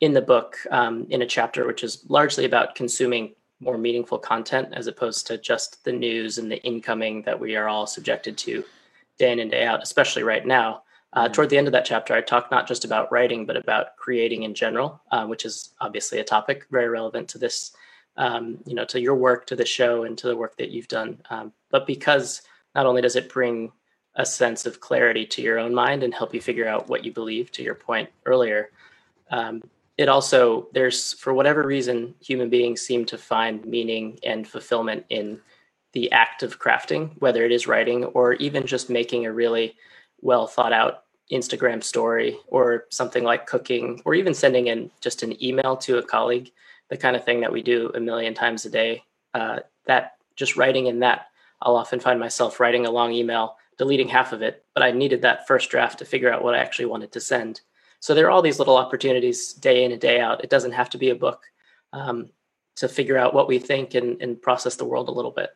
in 0.00 0.12
the 0.12 0.20
book 0.20 0.58
um, 0.70 1.06
in 1.10 1.22
a 1.22 1.26
chapter, 1.26 1.66
which 1.66 1.84
is 1.84 2.04
largely 2.08 2.44
about 2.44 2.74
consuming 2.74 3.34
more 3.60 3.78
meaningful 3.78 4.18
content 4.18 4.68
as 4.72 4.88
opposed 4.88 5.28
to 5.28 5.38
just 5.38 5.84
the 5.84 5.92
news 5.92 6.38
and 6.38 6.50
the 6.50 6.62
incoming 6.64 7.22
that 7.22 7.38
we 7.38 7.54
are 7.54 7.68
all 7.68 7.86
subjected 7.86 8.36
to 8.36 8.64
day 9.16 9.30
in 9.30 9.38
and 9.38 9.50
day 9.50 9.64
out, 9.64 9.82
especially 9.82 10.24
right 10.24 10.44
now. 10.44 10.82
Uh, 11.12 11.24
mm-hmm. 11.24 11.32
Toward 11.32 11.50
the 11.50 11.56
end 11.56 11.68
of 11.68 11.72
that 11.72 11.84
chapter, 11.84 12.14
I 12.14 12.20
talk 12.20 12.50
not 12.50 12.66
just 12.66 12.84
about 12.84 13.12
writing, 13.12 13.46
but 13.46 13.56
about 13.56 13.96
creating 13.96 14.42
in 14.42 14.54
general, 14.54 15.00
uh, 15.12 15.24
which 15.26 15.44
is 15.44 15.72
obviously 15.80 16.18
a 16.18 16.24
topic 16.24 16.66
very 16.72 16.88
relevant 16.88 17.28
to 17.28 17.38
this, 17.38 17.70
um, 18.16 18.58
you 18.66 18.74
know, 18.74 18.84
to 18.86 19.00
your 19.00 19.14
work, 19.14 19.46
to 19.46 19.56
the 19.56 19.64
show, 19.64 20.02
and 20.02 20.18
to 20.18 20.26
the 20.26 20.36
work 20.36 20.56
that 20.56 20.70
you've 20.70 20.88
done. 20.88 21.22
Um, 21.30 21.52
but 21.70 21.86
because 21.86 22.42
not 22.74 22.86
only 22.86 23.02
does 23.02 23.14
it 23.14 23.32
bring 23.32 23.70
a 24.16 24.26
sense 24.26 24.66
of 24.66 24.80
clarity 24.80 25.26
to 25.26 25.42
your 25.42 25.58
own 25.58 25.74
mind 25.74 26.02
and 26.02 26.14
help 26.14 26.32
you 26.34 26.40
figure 26.40 26.68
out 26.68 26.88
what 26.88 27.04
you 27.04 27.12
believe, 27.12 27.50
to 27.52 27.62
your 27.62 27.74
point 27.74 28.08
earlier, 28.26 28.70
um, 29.30 29.62
it 29.96 30.08
also 30.08 30.68
there's 30.72 31.12
for 31.14 31.32
whatever 31.32 31.66
reason 31.66 32.14
human 32.20 32.50
beings 32.50 32.80
seem 32.80 33.04
to 33.04 33.18
find 33.18 33.64
meaning 33.64 34.18
and 34.24 34.46
fulfillment 34.46 35.04
in 35.08 35.40
the 35.92 36.10
act 36.10 36.42
of 36.42 36.58
crafting 36.58 37.10
whether 37.20 37.44
it 37.44 37.52
is 37.52 37.66
writing 37.66 38.04
or 38.06 38.34
even 38.34 38.66
just 38.66 38.90
making 38.90 39.26
a 39.26 39.32
really 39.32 39.76
well 40.20 40.46
thought 40.46 40.72
out 40.72 41.04
instagram 41.30 41.82
story 41.82 42.36
or 42.48 42.84
something 42.90 43.24
like 43.24 43.46
cooking 43.46 44.02
or 44.04 44.14
even 44.14 44.34
sending 44.34 44.66
in 44.66 44.90
just 45.00 45.22
an 45.22 45.42
email 45.42 45.76
to 45.76 45.98
a 45.98 46.02
colleague 46.02 46.50
the 46.88 46.96
kind 46.96 47.16
of 47.16 47.24
thing 47.24 47.40
that 47.40 47.52
we 47.52 47.62
do 47.62 47.90
a 47.94 48.00
million 48.00 48.34
times 48.34 48.66
a 48.66 48.70
day. 48.70 49.02
Uh, 49.32 49.60
that 49.86 50.16
just 50.36 50.56
writing 50.56 50.86
in 50.86 50.98
that 51.00 51.28
i'll 51.62 51.76
often 51.76 52.00
find 52.00 52.18
myself 52.18 52.60
writing 52.60 52.86
a 52.86 52.90
long 52.90 53.12
email 53.12 53.56
deleting 53.78 54.08
half 54.08 54.32
of 54.32 54.42
it 54.42 54.64
but 54.74 54.82
i 54.82 54.90
needed 54.90 55.22
that 55.22 55.46
first 55.46 55.70
draft 55.70 55.98
to 55.98 56.04
figure 56.04 56.32
out 56.32 56.42
what 56.42 56.54
i 56.54 56.58
actually 56.58 56.86
wanted 56.86 57.12
to 57.12 57.20
send 57.20 57.60
so 58.04 58.12
there 58.12 58.26
are 58.26 58.30
all 58.30 58.42
these 58.42 58.58
little 58.58 58.76
opportunities 58.76 59.54
day 59.54 59.82
in 59.82 59.90
and 59.90 59.98
day 59.98 60.20
out. 60.20 60.44
It 60.44 60.50
doesn't 60.50 60.72
have 60.72 60.90
to 60.90 60.98
be 60.98 61.08
a 61.08 61.14
book 61.14 61.42
um, 61.94 62.28
to 62.76 62.86
figure 62.86 63.16
out 63.16 63.32
what 63.32 63.48
we 63.48 63.58
think 63.58 63.94
and, 63.94 64.20
and 64.20 64.42
process 64.42 64.76
the 64.76 64.84
world 64.84 65.08
a 65.08 65.12
little 65.12 65.30
bit. 65.30 65.48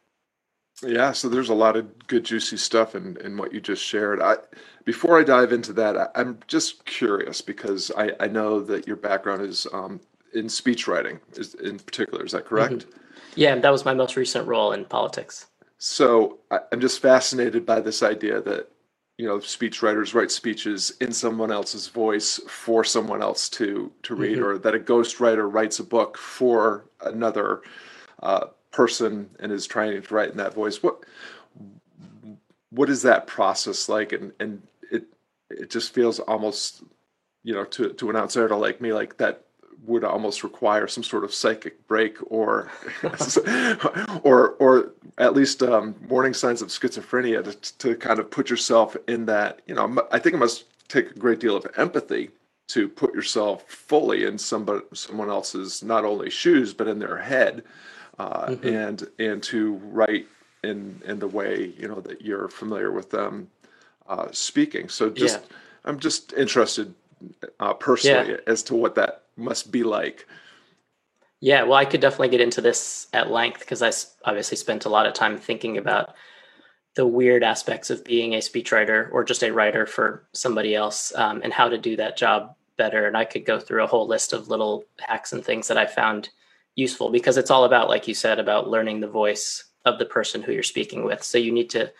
Yeah, 0.83 1.13
so 1.13 1.29
there's 1.29 1.51
a 1.51 1.55
lot 1.55 1.77
of 1.77 2.07
good 2.07 2.25
juicy 2.25 2.57
stuff 2.57 2.95
in, 2.95 3.19
in 3.19 3.37
what 3.37 3.53
you 3.53 3.61
just 3.61 3.85
shared. 3.85 4.23
I 4.23 4.37
before 4.87 5.21
I 5.21 5.25
dive 5.25 5.53
into 5.53 5.75
that, 5.75 5.95
I, 5.99 6.09
am 6.19 6.39
just 6.47 6.87
curious 6.87 7.43
because 7.43 7.93
I, 7.95 8.13
I 8.19 8.29
know 8.29 8.61
that 8.61 8.87
your 8.87 8.97
background 8.97 9.43
is 9.43 9.67
um, 9.75 10.01
in 10.33 10.49
speech 10.49 10.89
writing 10.89 11.21
is, 11.35 11.53
in 11.53 11.79
particular. 11.79 12.25
Is 12.25 12.33
that 12.33 12.47
correct? 12.47 12.87
Mm-hmm. 12.87 12.99
Yeah, 13.37 13.57
that 13.57 13.71
was 13.71 13.85
my 13.85 13.93
most 13.93 14.17
recent 14.17 14.49
role 14.49 14.73
in 14.73 14.87
politics. 14.87 15.49
So 15.79 16.39
I, 16.51 16.59
I'm 16.73 16.81
just 16.81 17.01
fascinated 17.01 17.65
by 17.65 17.81
this 17.81 18.03
idea 18.03 18.41
that 18.43 18.69
you 19.17 19.27
know 19.27 19.41
speech 19.41 19.83
writers 19.83 20.15
write 20.15 20.31
speeches 20.31 20.93
in 21.01 21.13
someone 21.13 21.51
else's 21.51 21.89
voice 21.89 22.41
for 22.49 22.85
someone 22.85 23.23
else 23.23 23.49
to 23.51 23.93
to 24.03 24.15
read 24.15 24.39
mm-hmm. 24.39 24.47
or 24.47 24.59
that 24.59 24.75
a 24.75 24.79
ghostwriter 24.79 25.53
writes 25.53 25.79
a 25.81 25.85
book 25.85 26.17
for 26.17 26.85
another 27.01 27.63
uh, 28.23 28.47
person 28.71 29.29
and 29.41 29.51
is 29.51 29.67
trying 29.67 30.01
to 30.01 30.15
write 30.15 30.31
in 30.31 30.37
that 30.37 30.55
voice 30.55 30.83
what 30.83 31.05
what 32.71 32.89
is 32.89 33.03
that 33.03 33.27
process 33.27 33.89
like 33.89 34.13
and 34.13 34.33
and 34.39 34.63
it 34.91 35.05
it 35.51 35.71
just 35.71 35.93
feels 35.93 36.21
almost 36.21 36.85
you 37.43 37.55
know 37.55 37.65
to 37.65 37.93
to 37.95 38.11
an 38.11 38.17
outsider 38.17 38.55
like 38.55 38.81
me 38.81 38.93
like 38.93 39.17
that 39.17 39.45
would 39.89 40.05
almost 40.05 40.45
require 40.45 40.87
some 40.87 41.03
sort 41.03 41.25
of 41.25 41.33
psychic 41.35 41.87
break 41.89 42.19
or 42.31 42.71
or 44.23 44.51
or 44.59 44.93
at 45.17 45.35
least 45.35 45.63
um, 45.63 45.95
warning 46.09 46.35
signs 46.35 46.63
of 46.63 46.69
schizophrenia 46.69 47.43
to, 47.43 47.79
to 47.79 47.97
kind 47.97 48.21
of 48.21 48.31
put 48.31 48.51
yourself 48.51 48.97
in 49.09 49.27
that 49.27 49.61
you 49.67 49.75
know 49.75 50.07
i 50.13 50.19
think 50.19 50.35
it 50.35 50.39
must 50.39 50.65
take 50.89 51.11
a 51.11 51.19
great 51.19 51.41
deal 51.41 51.57
of 51.57 51.67
empathy 51.77 52.31
to 52.69 52.89
put 52.89 53.15
yourself 53.15 53.65
fully 53.65 54.25
in 54.25 54.39
somebody 54.39 54.85
someone 54.93 55.31
else's 55.31 55.83
not 55.83 56.05
only 56.05 56.31
shoes 56.31 56.75
but 56.75 56.87
in 56.87 56.99
their 56.99 57.19
head 57.19 57.65
uh, 58.19 58.47
mm-hmm. 58.47 58.69
and 58.69 59.09
and 59.19 59.43
to 59.43 59.75
write 59.85 60.27
in 60.63 61.01
in 61.07 61.19
the 61.19 61.29
way 61.29 61.73
you 61.79 61.89
know 61.89 62.01
that 62.01 62.21
you're 62.23 62.49
familiar 62.49 62.93
with 62.93 63.11
them 63.11 63.49
uh, 64.09 64.29
speaking 64.33 64.89
so 64.89 65.09
just 65.09 65.41
yeah. 65.41 65.57
i'm 65.87 65.99
just 65.99 66.33
interested 66.35 66.95
uh, 67.61 67.75
personally 67.75 68.33
yeah. 68.33 68.37
as 68.47 68.63
to 68.65 68.75
what 68.75 68.95
that 68.97 69.23
must 69.37 69.71
be 69.71 69.83
like. 69.83 70.27
Yeah, 71.41 71.63
well, 71.63 71.75
I 71.75 71.85
could 71.85 72.01
definitely 72.01 72.31
get 72.31 72.41
into 72.41 72.61
this 72.61 73.07
at 73.13 73.31
length 73.31 73.61
because 73.61 73.83
I 73.83 73.93
obviously 74.29 74.57
spent 74.57 74.87
a 74.87 74.89
lot 74.89 75.07
of 75.07 75.15
time 75.15 75.39
thinking 75.39 75.79
about 75.79 76.15
the 76.97 77.07
weird 77.07 77.45
aspects 77.45 77.91
of 77.91 78.05
being 78.05 78.35
a 78.35 78.39
speechwriter 78.39 79.09
or 79.13 79.23
just 79.23 79.45
a 79.45 79.53
writer 79.53 79.87
for 79.87 80.27
somebody 80.33 80.75
else 80.75 81.13
um, 81.15 81.41
and 81.45 81.53
how 81.53 81.69
to 81.69 81.79
do 81.79 81.97
that 81.97 82.17
job 82.17 82.57
better. 82.77 83.07
And 83.07 83.17
I 83.17 83.25
could 83.25 83.45
go 83.45 83.61
through 83.61 83.85
a 83.85 83.87
whole 83.87 84.09
list 84.09 84.33
of 84.33 84.49
little 84.49 84.85
hacks 84.99 85.33
and 85.33 85.45
things 85.45 85.69
that 85.69 85.79
I 85.79 85.87
found 85.87 86.31
useful 86.75 87.11
because 87.11 87.37
it's 87.37 87.53
all 87.53 87.65
about, 87.65 87.89
like 87.89 88.09
you 88.09 88.15
said, 88.15 88.41
about 88.41 88.69
learning 88.69 88.99
the 88.99 89.09
voice 89.09 89.65
of 89.85 90.01
the 90.01 90.07
person 90.07 90.43
who 90.43 90.53
you're 90.53 90.63
speaking 90.65 91.05
with. 91.05 91.23
So 91.23 91.39
you 91.39 91.53
need 91.53 91.71
to 91.71 91.93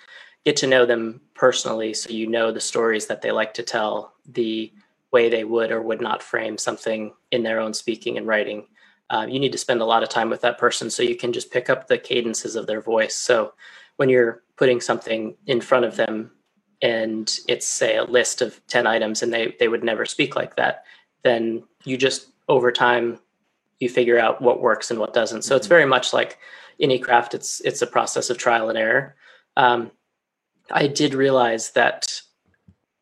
get 0.45 0.57
to 0.57 0.67
know 0.67 0.85
them 0.85 1.21
personally 1.35 1.95
so 1.95 2.11
you 2.11 2.27
know 2.27 2.51
the 2.51 2.61
stories 2.61 3.07
that 3.07 3.23
they 3.23 3.31
like 3.31 3.55
to 3.55 3.63
tell, 3.63 4.15
the 4.27 4.73
way 5.13 5.29
they 5.29 5.45
would 5.45 5.71
or 5.71 5.81
would 5.81 6.01
not 6.01 6.23
frame 6.23 6.59
something 6.59 7.15
in 7.31 7.43
their 7.43 7.61
own 7.61 7.73
speaking 7.75 8.19
and 8.19 8.27
writing. 8.27 8.67
Uh, 9.11 9.27
you 9.29 9.41
need 9.41 9.53
to 9.53 9.59
spend 9.59 9.81
a 9.81 9.87
lot 9.87 10.03
of 10.03 10.09
time 10.09 10.29
with 10.29 10.43
that 10.43 10.59
person 10.59 10.91
so 10.91 11.03
you 11.03 11.17
can 11.17 11.33
just 11.33 11.51
pick 11.51 11.71
up 11.71 11.87
the 11.87 11.97
cadences 11.97 12.57
of 12.57 12.67
their 12.67 12.81
voice. 12.81 13.15
So 13.15 13.55
when 13.97 14.09
you're 14.09 14.43
putting 14.57 14.81
something 14.81 15.35
in 15.47 15.61
front 15.61 15.87
of 15.87 15.97
them 15.97 16.31
and 16.83 17.39
it's 17.49 17.67
say 17.67 17.97
a 17.97 18.05
list 18.05 18.43
of 18.43 18.61
10 18.69 18.87
items 18.87 19.23
and 19.23 19.33
they, 19.33 19.57
they 19.59 19.69
would 19.69 19.83
never 19.83 20.05
speak 20.05 20.37
like 20.37 20.57
that, 20.57 20.85
then 21.23 21.65
you 21.85 21.97
just 21.97 22.29
over 22.49 22.71
time 22.71 23.19
you 23.81 23.89
figure 23.89 24.19
out 24.19 24.43
what 24.43 24.61
works 24.61 24.91
and 24.91 25.01
what 25.01 25.15
doesn't. 25.15 25.43
So 25.43 25.51
mm-hmm. 25.51 25.57
it's 25.59 25.67
very 25.67 25.87
much 25.87 26.13
like 26.13 26.39
any 26.81 26.99
craft. 26.99 27.35
It's 27.35 27.61
it's 27.63 27.83
a 27.83 27.87
process 27.87 28.31
of 28.31 28.39
trial 28.39 28.69
and 28.69 28.79
error. 28.79 29.17
Um, 29.57 29.91
I 30.71 30.87
did 30.87 31.15
realize 31.15 31.71
that 31.71 32.21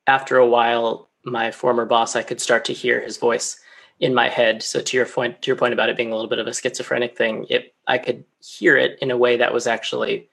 after 0.07 0.37
a 0.37 0.47
while, 0.47 1.09
my 1.27 1.51
former 1.51 1.85
boss, 1.85 2.17
I 2.17 2.23
could 2.23 2.41
start 2.41 2.65
to 2.67 2.73
hear 2.73 3.01
his 3.01 3.19
voice 3.19 3.59
in 4.01 4.15
my 4.15 4.29
head. 4.29 4.63
So 4.63 4.81
to 4.81 4.97
your 4.97 5.07
point, 5.07 5.43
to 5.43 5.49
your 5.49 5.57
point 5.57 5.73
about 5.73 5.89
it 5.89 5.97
being 5.97 6.13
a 6.13 6.15
little 6.15 6.31
bit 6.31 6.39
of 6.39 6.47
a 6.47 6.55
schizophrenic 6.55 7.17
thing, 7.17 7.47
it 7.51 7.75
I 7.87 7.99
could 7.99 8.25
hear 8.41 8.77
it 8.77 8.99
in 9.01 9.11
a 9.11 9.17
way 9.17 9.37
that 9.37 9.53
was 9.53 9.67
actually 9.67 10.29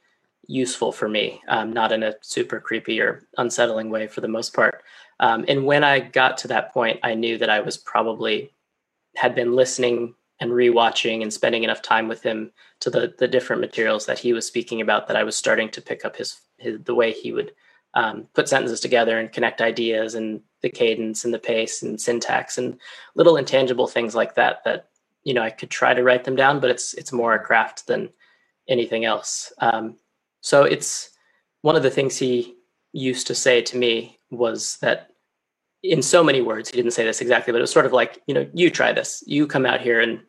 useful 0.48 0.92
for 0.92 1.08
me, 1.08 1.42
um, 1.48 1.72
not 1.72 1.92
in 1.92 2.04
a 2.04 2.16
super 2.22 2.60
creepy 2.60 3.00
or 3.02 3.28
unsettling 3.38 3.90
way 3.90 4.08
for 4.08 4.22
the 4.22 4.28
most 4.28 4.54
part. 4.54 4.84
Um, 5.20 5.46
and 5.48 5.66
when 5.66 5.84
I 5.84 6.00
got 6.00 6.38
to 6.40 6.48
that 6.50 6.74
point, 6.74 7.00
I 7.04 7.14
knew 7.14 7.38
that 7.38 7.50
I 7.50 7.62
was 7.62 7.78
probably 7.78 8.54
had 9.16 9.36
been 9.36 9.56
listening 9.56 10.16
and 10.40 10.52
rewatching 10.52 11.22
and 11.22 11.32
spending 11.32 11.64
enough 11.64 11.82
time 11.82 12.08
with 12.08 12.22
him 12.22 12.52
to 12.82 12.90
the 12.90 13.14
the 13.18 13.28
different 13.28 13.62
materials 13.62 14.06
that 14.06 14.20
he 14.20 14.34
was 14.34 14.46
speaking 14.46 14.82
about 14.82 15.08
that 15.08 15.16
I 15.16 15.24
was 15.24 15.38
starting 15.38 15.70
to 15.70 15.82
pick 15.82 16.04
up 16.04 16.18
his, 16.18 16.42
his 16.58 16.82
the 16.82 16.96
way 16.96 17.14
he 17.14 17.32
would 17.32 17.54
um, 17.96 18.28
put 18.34 18.50
sentences 18.50 18.80
together 18.80 19.20
and 19.20 19.32
connect 19.32 19.62
ideas 19.62 20.16
and 20.16 20.42
the 20.62 20.70
cadence 20.70 21.26
and 21.26 21.34
the 21.34 21.40
pace 21.40 21.84
and 21.84 22.00
syntax 22.00 22.58
and 22.58 22.78
little 23.16 23.38
intangible 23.38 23.88
things 23.88 24.16
like 24.16 24.36
that 24.36 24.64
that 24.64 24.90
you 25.24 25.34
know 25.34 25.42
i 25.42 25.50
could 25.50 25.70
try 25.70 25.94
to 25.94 26.04
write 26.04 26.24
them 26.24 26.36
down 26.36 26.60
but 26.60 26.70
it's 26.70 26.94
it's 26.96 27.12
more 27.12 27.34
a 27.34 27.44
craft 27.44 27.88
than 27.88 28.10
anything 28.68 29.06
else. 29.06 29.52
Um, 29.60 29.98
so 30.42 30.64
it's 30.64 31.10
one 31.62 31.76
of 31.76 31.84
the 31.84 31.92
things 31.92 32.18
he 32.18 32.56
used 32.92 33.28
to 33.28 33.36
say 33.36 33.62
to 33.62 33.78
me 33.78 34.20
was 34.30 34.78
that 34.78 35.10
in 35.82 36.02
so 36.02 36.24
many 36.24 36.42
words 36.42 36.70
he 36.70 36.78
didn't 36.78 36.92
say 36.92 37.04
this 37.04 37.20
exactly 37.20 37.52
but 37.52 37.58
it 37.58 37.62
was 37.62 37.72
sort 37.72 37.86
of 37.86 37.92
like 37.92 38.22
you 38.28 38.34
know 38.34 38.48
you 38.54 38.70
try 38.70 38.92
this. 38.92 39.24
You 39.26 39.48
come 39.48 39.66
out 39.66 39.82
here 39.82 40.00
and 40.00 40.22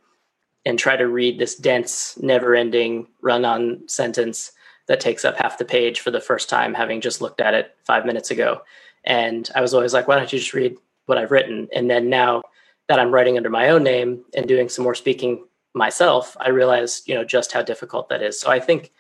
and 0.67 0.79
try 0.79 0.97
to 0.97 1.07
read 1.07 1.39
this 1.39 1.57
dense 1.57 2.19
never 2.21 2.55
ending 2.55 3.07
run 3.21 3.45
on 3.45 3.83
sentence 3.87 4.53
that 4.87 5.01
takes 5.01 5.25
up 5.25 5.37
half 5.37 5.59
the 5.59 5.65
page 5.65 6.01
for 6.01 6.11
the 6.11 6.21
first 6.21 6.49
time 6.49 6.75
having 6.75 7.01
just 7.01 7.21
looked 7.21 7.41
at 7.41 7.55
it 7.55 7.77
5 7.85 8.07
minutes 8.07 8.31
ago. 8.31 8.63
And 9.05 9.51
i 9.55 9.61
was 9.61 9.75
always 9.75 9.93
like 9.93 10.09
why 10.09 10.17
don't 10.17 10.33
you 10.33 10.39
just 10.39 10.55
read 10.55 10.77
what 11.07 11.19
i've 11.19 11.31
written? 11.31 11.69
And 11.75 11.91
then 11.91 12.09
now 12.09 12.43
that 12.89 12.99
i'm 12.99 13.13
writing 13.13 13.37
under 13.37 13.51
my 13.51 13.69
own 13.71 13.83
name 13.83 14.25
and 14.35 14.47
doing 14.47 14.69
some 14.69 14.83
more 14.83 14.95
speaking 14.95 15.47
myself 15.77 16.37
i 16.41 16.49
realize 16.51 17.03
you 17.07 17.15
know 17.15 17.25
just 17.25 17.53
how 17.53 17.63
difficult 17.63 18.09
that 18.09 18.23
is. 18.23 18.39
So 18.39 18.51
i 18.51 18.61
think 18.61 18.93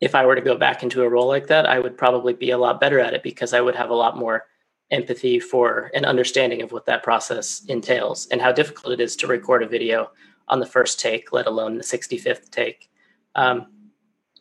if 0.00 0.14
I 0.14 0.26
were 0.26 0.34
to 0.34 0.40
go 0.40 0.56
back 0.56 0.82
into 0.82 1.02
a 1.02 1.08
role 1.08 1.26
like 1.26 1.46
that, 1.46 1.66
I 1.66 1.78
would 1.78 1.96
probably 1.96 2.34
be 2.34 2.50
a 2.50 2.58
lot 2.58 2.80
better 2.80 3.00
at 3.00 3.14
it 3.14 3.22
because 3.22 3.54
I 3.54 3.60
would 3.60 3.74
have 3.74 3.90
a 3.90 3.94
lot 3.94 4.18
more 4.18 4.46
empathy 4.90 5.40
for 5.40 5.90
an 5.94 6.04
understanding 6.04 6.62
of 6.62 6.72
what 6.72 6.86
that 6.86 7.02
process 7.02 7.64
entails 7.68 8.28
and 8.30 8.40
how 8.40 8.52
difficult 8.52 8.92
it 8.92 9.00
is 9.00 9.16
to 9.16 9.26
record 9.26 9.62
a 9.62 9.68
video 9.68 10.10
on 10.48 10.60
the 10.60 10.66
first 10.66 11.00
take, 11.00 11.32
let 11.32 11.46
alone 11.46 11.78
the 11.78 11.82
65th 11.82 12.50
take. 12.50 12.90
Um, 13.34 13.68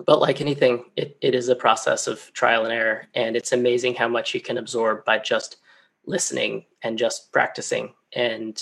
but 0.05 0.19
like 0.19 0.41
anything, 0.41 0.85
it, 0.95 1.17
it 1.21 1.35
is 1.35 1.49
a 1.49 1.55
process 1.55 2.07
of 2.07 2.31
trial 2.33 2.63
and 2.63 2.73
error. 2.73 3.07
And 3.13 3.35
it's 3.35 3.51
amazing 3.51 3.95
how 3.95 4.07
much 4.07 4.33
you 4.33 4.41
can 4.41 4.57
absorb 4.57 5.05
by 5.05 5.19
just 5.19 5.57
listening 6.05 6.65
and 6.81 6.97
just 6.97 7.31
practicing. 7.31 7.93
And 8.15 8.61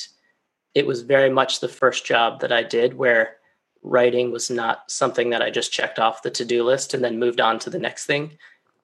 it 0.75 0.85
was 0.85 1.01
very 1.01 1.29
much 1.29 1.59
the 1.59 1.67
first 1.67 2.05
job 2.05 2.41
that 2.41 2.51
I 2.51 2.63
did 2.63 2.93
where 2.93 3.37
writing 3.81 4.31
was 4.31 4.49
not 4.49 4.91
something 4.91 5.31
that 5.31 5.41
I 5.41 5.49
just 5.49 5.71
checked 5.71 5.99
off 5.99 6.21
the 6.21 6.29
to 6.31 6.45
do 6.45 6.63
list 6.63 6.93
and 6.93 7.03
then 7.03 7.19
moved 7.19 7.41
on 7.41 7.59
to 7.59 7.69
the 7.69 7.79
next 7.79 8.05
thing. 8.05 8.37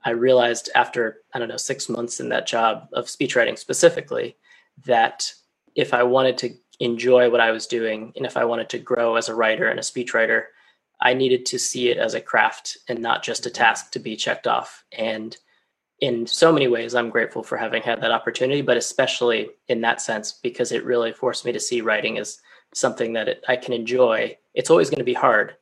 I 0.04 0.12
realized 0.12 0.70
after, 0.74 1.22
I 1.34 1.39
don't 1.39 1.50
know, 1.50 1.58
six 1.58 1.89
months 1.89 2.20
in 2.20 2.30
that 2.30 2.48
job 2.48 2.88
of 2.94 3.10
speech 3.10 3.36
writing 3.36 3.58
specifically, 3.58 4.38
that 4.86 5.34
if 5.75 5.94
I 5.94 6.04
wanted 6.04 6.38
to 6.39 6.56
enjoy 6.80 7.30
what 7.30 7.42
I 7.42 7.51
was 7.51 7.68
doing 7.68 8.13
and 8.16 8.25
if 8.25 8.38
I 8.38 8.46
wanted 8.46 8.70
to 8.70 8.80
grow 8.80 9.16
as 9.16 9.30
a 9.30 9.36
writer 9.36 9.68
and 9.68 9.80
a 9.80 9.84
speechwriter, 9.84 10.46
I 11.00 11.13
needed 11.13 11.46
to 11.48 11.60
see 11.60 11.89
it 11.89 11.98
as 11.98 12.13
a 12.13 12.22
craft 12.22 12.77
and 12.88 13.00
not 13.00 13.24
just 13.24 13.46
a 13.46 13.51
task 13.51 13.92
to 13.92 14.00
be 14.00 14.16
checked 14.16 14.48
off. 14.48 14.84
And 14.92 15.38
in 16.00 16.27
so 16.27 16.51
many 16.51 16.68
ways, 16.68 16.96
I'm 16.96 17.10
grateful 17.10 17.44
for 17.44 17.58
having 17.58 17.82
had 17.82 18.01
that 18.01 18.12
opportunity, 18.12 18.62
but 18.62 18.77
especially 18.77 19.50
in 19.68 19.82
that 19.82 20.01
sense, 20.01 20.32
because 20.32 20.72
it 20.72 20.86
really 20.86 21.12
forced 21.12 21.46
me 21.46 21.51
to 21.51 21.60
see 21.60 21.82
writing 21.82 22.18
as 22.18 22.39
something 22.74 23.13
that 23.13 23.27
it, 23.27 23.44
I 23.48 23.56
can 23.56 23.74
enjoy, 23.74 24.38
it's 24.54 24.70
always 24.70 24.89
going 24.89 25.00
to 25.00 25.04
be 25.04 25.13
hard. 25.13 25.56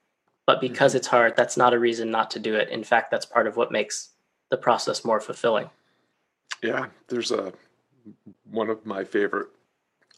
But 0.45 0.61
because 0.61 0.91
mm-hmm. 0.91 0.97
it's 0.97 1.07
hard, 1.07 1.35
that's 1.35 1.57
not 1.57 1.73
a 1.73 1.79
reason 1.79 2.11
not 2.11 2.31
to 2.31 2.39
do 2.39 2.55
it. 2.55 2.69
In 2.69 2.83
fact, 2.83 3.11
that's 3.11 3.25
part 3.25 3.47
of 3.47 3.57
what 3.57 3.71
makes 3.71 4.09
the 4.49 4.57
process 4.57 5.03
more 5.03 5.19
fulfilling. 5.19 5.69
Yeah, 6.61 6.87
there's 7.07 7.31
a 7.31 7.53
one 8.49 8.69
of 8.69 8.85
my 8.85 9.03
favorite 9.03 9.47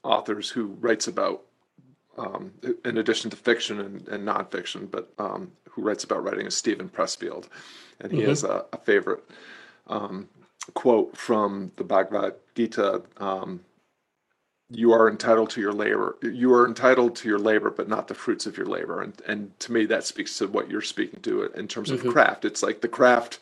authors 0.03 0.49
who 0.49 0.67
writes 0.79 1.07
about, 1.07 1.43
um, 2.17 2.51
in 2.85 2.97
addition 2.97 3.29
to 3.29 3.37
fiction 3.37 3.79
and, 3.79 4.07
and 4.07 4.27
nonfiction, 4.27 4.89
but 4.89 5.11
um, 5.19 5.51
who 5.69 5.81
writes 5.81 6.03
about 6.03 6.23
writing 6.23 6.45
is 6.45 6.55
Steven 6.55 6.89
Pressfield, 6.89 7.47
and 7.99 8.11
he 8.11 8.19
mm-hmm. 8.19 8.29
has 8.29 8.43
a, 8.43 8.65
a 8.73 8.77
favorite 8.77 9.23
um, 9.87 10.27
quote 10.73 11.15
from 11.15 11.71
the 11.77 11.83
Bhagavad 11.83 12.35
Gita 12.55 13.03
um, 13.17 13.61
you 14.69 14.91
are 14.91 15.09
entitled 15.09 15.49
to 15.49 15.61
your 15.61 15.71
labor 15.71 16.17
you 16.21 16.53
are 16.53 16.67
entitled 16.67 17.15
to 17.15 17.29
your 17.29 17.39
labor 17.39 17.69
but 17.69 17.87
not 17.87 18.07
the 18.07 18.13
fruits 18.13 18.45
of 18.45 18.57
your 18.57 18.65
labor 18.65 19.01
and 19.01 19.21
and 19.25 19.57
to 19.59 19.71
me 19.71 19.85
that 19.85 20.05
speaks 20.05 20.37
to 20.37 20.47
what 20.47 20.69
you're 20.69 20.81
speaking 20.81 21.21
to 21.21 21.43
in 21.43 21.67
terms 21.67 21.89
of 21.89 21.99
mm-hmm. 21.99 22.11
craft 22.11 22.43
it's 22.43 22.61
like 22.61 22.81
the 22.81 22.87
craft 22.87 23.39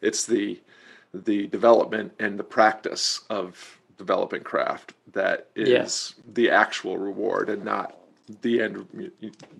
it's 0.00 0.26
the 0.26 0.60
the 1.12 1.46
development 1.46 2.12
and 2.18 2.38
the 2.38 2.44
practice 2.44 3.20
of 3.30 3.78
developing 3.96 4.42
craft 4.42 4.94
that 5.12 5.48
is 5.54 6.14
yeah. 6.16 6.22
the 6.34 6.50
actual 6.50 6.98
reward 6.98 7.48
and 7.48 7.64
not 7.64 7.96
the 8.40 8.62
end 8.62 8.86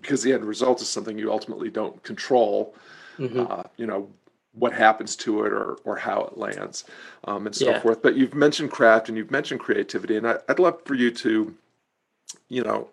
because 0.01 0.23
the 0.23 0.33
end 0.33 0.43
result 0.43 0.81
is 0.81 0.89
something 0.89 1.19
you 1.19 1.31
ultimately 1.31 1.69
don't 1.69 2.01
control 2.03 2.73
mm-hmm. 3.19 3.45
uh, 3.47 3.63
you 3.77 3.85
know 3.85 4.09
what 4.53 4.73
happens 4.73 5.15
to 5.15 5.43
it 5.45 5.53
or 5.53 5.77
or 5.83 5.97
how 5.97 6.21
it 6.21 6.37
lands 6.37 6.85
um, 7.25 7.45
and 7.45 7.55
so 7.55 7.69
yeah. 7.69 7.79
forth. 7.79 8.01
But 8.01 8.15
you've 8.15 8.33
mentioned 8.33 8.71
craft 8.71 9.09
and 9.09 9.17
you've 9.17 9.31
mentioned 9.31 9.59
creativity, 9.59 10.15
and 10.15 10.27
I, 10.27 10.37
would 10.47 10.59
love 10.59 10.81
for 10.85 10.95
you 10.95 11.11
to, 11.11 11.53
you 12.49 12.63
know, 12.63 12.87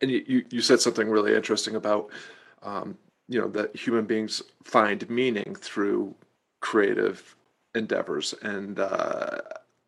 and 0.00 0.10
you 0.10 0.44
you 0.50 0.60
said 0.60 0.80
something 0.80 1.08
really 1.08 1.34
interesting 1.34 1.74
about, 1.74 2.10
um, 2.62 2.98
you 3.28 3.40
know, 3.40 3.48
that 3.48 3.74
human 3.74 4.04
beings 4.04 4.42
find 4.62 5.08
meaning 5.08 5.54
through 5.54 6.14
creative 6.60 7.34
endeavors. 7.74 8.34
And 8.42 8.78
uh, 8.78 9.38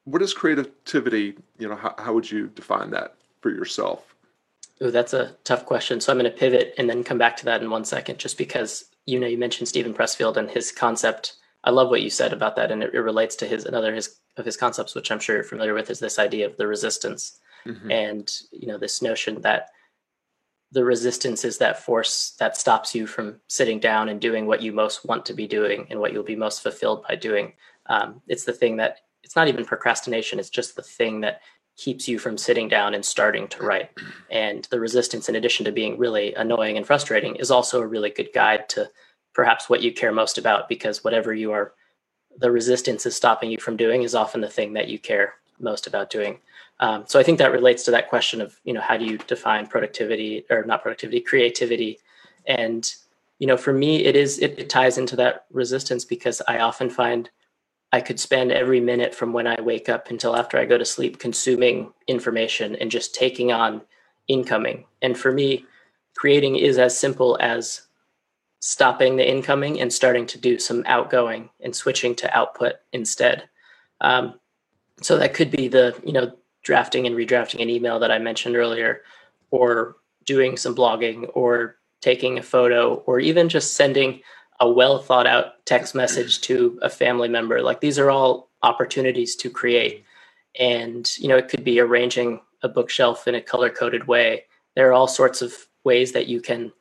what 0.04 0.22
is 0.22 0.32
creativity? 0.32 1.36
You 1.58 1.68
know, 1.68 1.76
how, 1.76 1.94
how 1.98 2.12
would 2.14 2.30
you 2.30 2.48
define 2.48 2.90
that 2.90 3.16
for 3.40 3.50
yourself? 3.50 4.07
Oh, 4.80 4.90
that's 4.90 5.12
a 5.12 5.36
tough 5.44 5.66
question. 5.66 6.00
So 6.00 6.12
I'm 6.12 6.18
going 6.18 6.30
to 6.30 6.36
pivot 6.36 6.74
and 6.78 6.88
then 6.88 7.02
come 7.02 7.18
back 7.18 7.36
to 7.38 7.44
that 7.46 7.62
in 7.62 7.70
one 7.70 7.84
second, 7.84 8.18
just 8.18 8.38
because 8.38 8.84
you 9.06 9.18
know 9.18 9.26
you 9.26 9.38
mentioned 9.38 9.68
Steven 9.68 9.94
Pressfield 9.94 10.36
and 10.36 10.50
his 10.50 10.70
concept. 10.70 11.34
I 11.64 11.70
love 11.70 11.90
what 11.90 12.02
you 12.02 12.10
said 12.10 12.32
about 12.32 12.56
that, 12.56 12.70
and 12.70 12.82
it, 12.82 12.94
it 12.94 13.00
relates 13.00 13.34
to 13.36 13.46
his 13.46 13.64
another 13.64 13.94
his 13.94 14.16
of 14.36 14.44
his 14.44 14.56
concepts, 14.56 14.94
which 14.94 15.10
I'm 15.10 15.18
sure 15.18 15.36
you're 15.36 15.44
familiar 15.44 15.74
with, 15.74 15.90
is 15.90 15.98
this 15.98 16.18
idea 16.18 16.46
of 16.46 16.56
the 16.56 16.66
resistance, 16.66 17.40
mm-hmm. 17.66 17.90
and 17.90 18.40
you 18.52 18.68
know 18.68 18.78
this 18.78 19.02
notion 19.02 19.40
that 19.42 19.70
the 20.70 20.84
resistance 20.84 21.44
is 21.44 21.58
that 21.58 21.82
force 21.82 22.36
that 22.38 22.56
stops 22.56 22.94
you 22.94 23.06
from 23.06 23.40
sitting 23.48 23.80
down 23.80 24.08
and 24.08 24.20
doing 24.20 24.46
what 24.46 24.62
you 24.62 24.72
most 24.72 25.04
want 25.06 25.24
to 25.26 25.32
be 25.32 25.48
doing 25.48 25.86
and 25.90 25.98
what 25.98 26.12
you'll 26.12 26.22
be 26.22 26.36
most 26.36 26.62
fulfilled 26.62 27.04
by 27.08 27.16
doing. 27.16 27.54
Um, 27.86 28.20
it's 28.28 28.44
the 28.44 28.52
thing 28.52 28.76
that 28.76 28.98
it's 29.24 29.34
not 29.34 29.48
even 29.48 29.64
procrastination; 29.64 30.38
it's 30.38 30.50
just 30.50 30.76
the 30.76 30.82
thing 30.82 31.22
that 31.22 31.40
keeps 31.78 32.08
you 32.08 32.18
from 32.18 32.36
sitting 32.36 32.68
down 32.68 32.92
and 32.92 33.04
starting 33.04 33.48
to 33.48 33.62
write. 33.62 33.90
And 34.30 34.64
the 34.70 34.80
resistance, 34.80 35.28
in 35.28 35.36
addition 35.36 35.64
to 35.64 35.72
being 35.72 35.96
really 35.96 36.34
annoying 36.34 36.76
and 36.76 36.86
frustrating, 36.86 37.36
is 37.36 37.50
also 37.50 37.80
a 37.80 37.86
really 37.86 38.10
good 38.10 38.30
guide 38.34 38.68
to 38.70 38.90
perhaps 39.32 39.70
what 39.70 39.80
you 39.80 39.92
care 39.92 40.12
most 40.12 40.36
about 40.36 40.68
because 40.68 41.04
whatever 41.04 41.32
you 41.32 41.52
are, 41.52 41.72
the 42.36 42.50
resistance 42.50 43.06
is 43.06 43.14
stopping 43.14 43.50
you 43.50 43.58
from 43.58 43.76
doing 43.76 44.02
is 44.02 44.14
often 44.14 44.40
the 44.40 44.48
thing 44.48 44.72
that 44.72 44.88
you 44.88 44.98
care 44.98 45.34
most 45.60 45.86
about 45.86 46.10
doing. 46.10 46.38
Um, 46.80 47.04
so 47.06 47.18
I 47.18 47.22
think 47.22 47.38
that 47.38 47.52
relates 47.52 47.84
to 47.84 47.92
that 47.92 48.08
question 48.08 48.40
of, 48.40 48.58
you 48.64 48.72
know, 48.72 48.80
how 48.80 48.96
do 48.96 49.04
you 49.04 49.18
define 49.18 49.66
productivity 49.66 50.44
or 50.50 50.64
not 50.64 50.82
productivity, 50.82 51.20
creativity? 51.20 52.00
And, 52.46 52.92
you 53.38 53.46
know, 53.46 53.56
for 53.56 53.72
me, 53.72 54.04
it 54.04 54.16
is, 54.16 54.38
it, 54.40 54.58
it 54.58 54.68
ties 54.68 54.98
into 54.98 55.14
that 55.16 55.46
resistance 55.52 56.04
because 56.04 56.42
I 56.48 56.58
often 56.58 56.90
find 56.90 57.30
I 57.92 58.00
could 58.00 58.20
spend 58.20 58.52
every 58.52 58.80
minute 58.80 59.14
from 59.14 59.32
when 59.32 59.46
I 59.46 59.60
wake 59.60 59.88
up 59.88 60.10
until 60.10 60.36
after 60.36 60.58
I 60.58 60.66
go 60.66 60.76
to 60.76 60.84
sleep 60.84 61.18
consuming 61.18 61.92
information 62.06 62.76
and 62.76 62.90
just 62.90 63.14
taking 63.14 63.50
on 63.50 63.80
incoming. 64.28 64.84
And 65.00 65.16
for 65.16 65.32
me, 65.32 65.64
creating 66.14 66.56
is 66.56 66.78
as 66.78 66.98
simple 66.98 67.38
as 67.40 67.82
stopping 68.60 69.16
the 69.16 69.28
incoming 69.28 69.80
and 69.80 69.92
starting 69.92 70.26
to 70.26 70.38
do 70.38 70.58
some 70.58 70.82
outgoing 70.86 71.48
and 71.60 71.74
switching 71.74 72.14
to 72.16 72.36
output 72.36 72.74
instead. 72.92 73.48
Um, 74.00 74.38
so 75.00 75.16
that 75.16 75.34
could 75.34 75.50
be 75.50 75.68
the, 75.68 75.98
you 76.04 76.12
know, 76.12 76.32
drafting 76.62 77.06
and 77.06 77.16
redrafting 77.16 77.62
an 77.62 77.70
email 77.70 77.98
that 78.00 78.10
I 78.10 78.18
mentioned 78.18 78.56
earlier, 78.56 79.02
or 79.50 79.96
doing 80.26 80.56
some 80.56 80.74
blogging, 80.74 81.30
or 81.34 81.76
taking 82.00 82.36
a 82.36 82.42
photo, 82.42 82.96
or 83.06 83.20
even 83.20 83.48
just 83.48 83.74
sending 83.74 84.20
a 84.60 84.70
well 84.70 84.98
thought 84.98 85.26
out 85.26 85.64
text 85.66 85.94
message 85.94 86.40
to 86.42 86.78
a 86.82 86.90
family 86.90 87.28
member. 87.28 87.62
Like 87.62 87.80
these 87.80 87.98
are 87.98 88.10
all 88.10 88.50
opportunities 88.62 89.36
to 89.36 89.50
create. 89.50 90.04
And 90.58 91.10
you 91.18 91.28
know 91.28 91.36
it 91.36 91.48
could 91.48 91.64
be 91.64 91.80
arranging 91.80 92.40
a 92.62 92.68
bookshelf 92.68 93.28
in 93.28 93.34
a 93.34 93.40
color 93.40 93.70
coded 93.70 94.06
way. 94.08 94.44
There 94.74 94.88
are 94.88 94.92
all 94.92 95.08
sorts 95.08 95.42
of 95.42 95.54
ways 95.84 96.12
that 96.12 96.26
you 96.26 96.40
can 96.40 96.72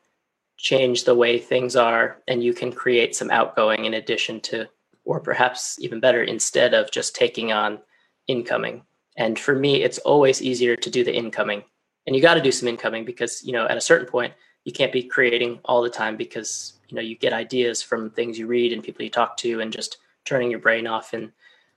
change 0.56 1.04
the 1.04 1.14
way 1.14 1.38
things 1.38 1.76
are 1.76 2.18
and 2.26 2.42
you 2.42 2.52
can 2.52 2.72
create 2.72 3.14
some 3.14 3.30
outgoing 3.30 3.84
in 3.84 3.94
addition 3.94 4.40
to 4.40 4.68
or 5.04 5.20
perhaps 5.20 5.76
even 5.78 6.00
better 6.00 6.22
instead 6.22 6.74
of 6.74 6.90
just 6.90 7.14
taking 7.14 7.52
on 7.52 7.78
incoming. 8.26 8.82
And 9.16 9.38
for 9.38 9.54
me 9.54 9.82
it's 9.82 9.98
always 9.98 10.42
easier 10.42 10.74
to 10.74 10.90
do 10.90 11.04
the 11.04 11.14
incoming. 11.14 11.62
And 12.06 12.16
you 12.16 12.22
got 12.22 12.34
to 12.34 12.42
do 12.42 12.50
some 12.50 12.68
incoming 12.68 13.04
because 13.04 13.44
you 13.44 13.52
know 13.52 13.66
at 13.66 13.76
a 13.76 13.80
certain 13.80 14.08
point 14.08 14.34
you 14.68 14.72
can't 14.72 14.92
be 14.92 15.02
creating 15.02 15.58
all 15.64 15.80
the 15.80 15.88
time 15.88 16.14
because 16.14 16.74
you 16.90 16.94
know 16.94 17.00
you 17.00 17.16
get 17.16 17.32
ideas 17.32 17.82
from 17.82 18.10
things 18.10 18.38
you 18.38 18.46
read 18.46 18.70
and 18.70 18.84
people 18.84 19.02
you 19.02 19.08
talk 19.08 19.34
to 19.34 19.62
and 19.62 19.72
just 19.72 19.96
turning 20.26 20.50
your 20.50 20.60
brain 20.60 20.86
off 20.86 21.14
and 21.14 21.32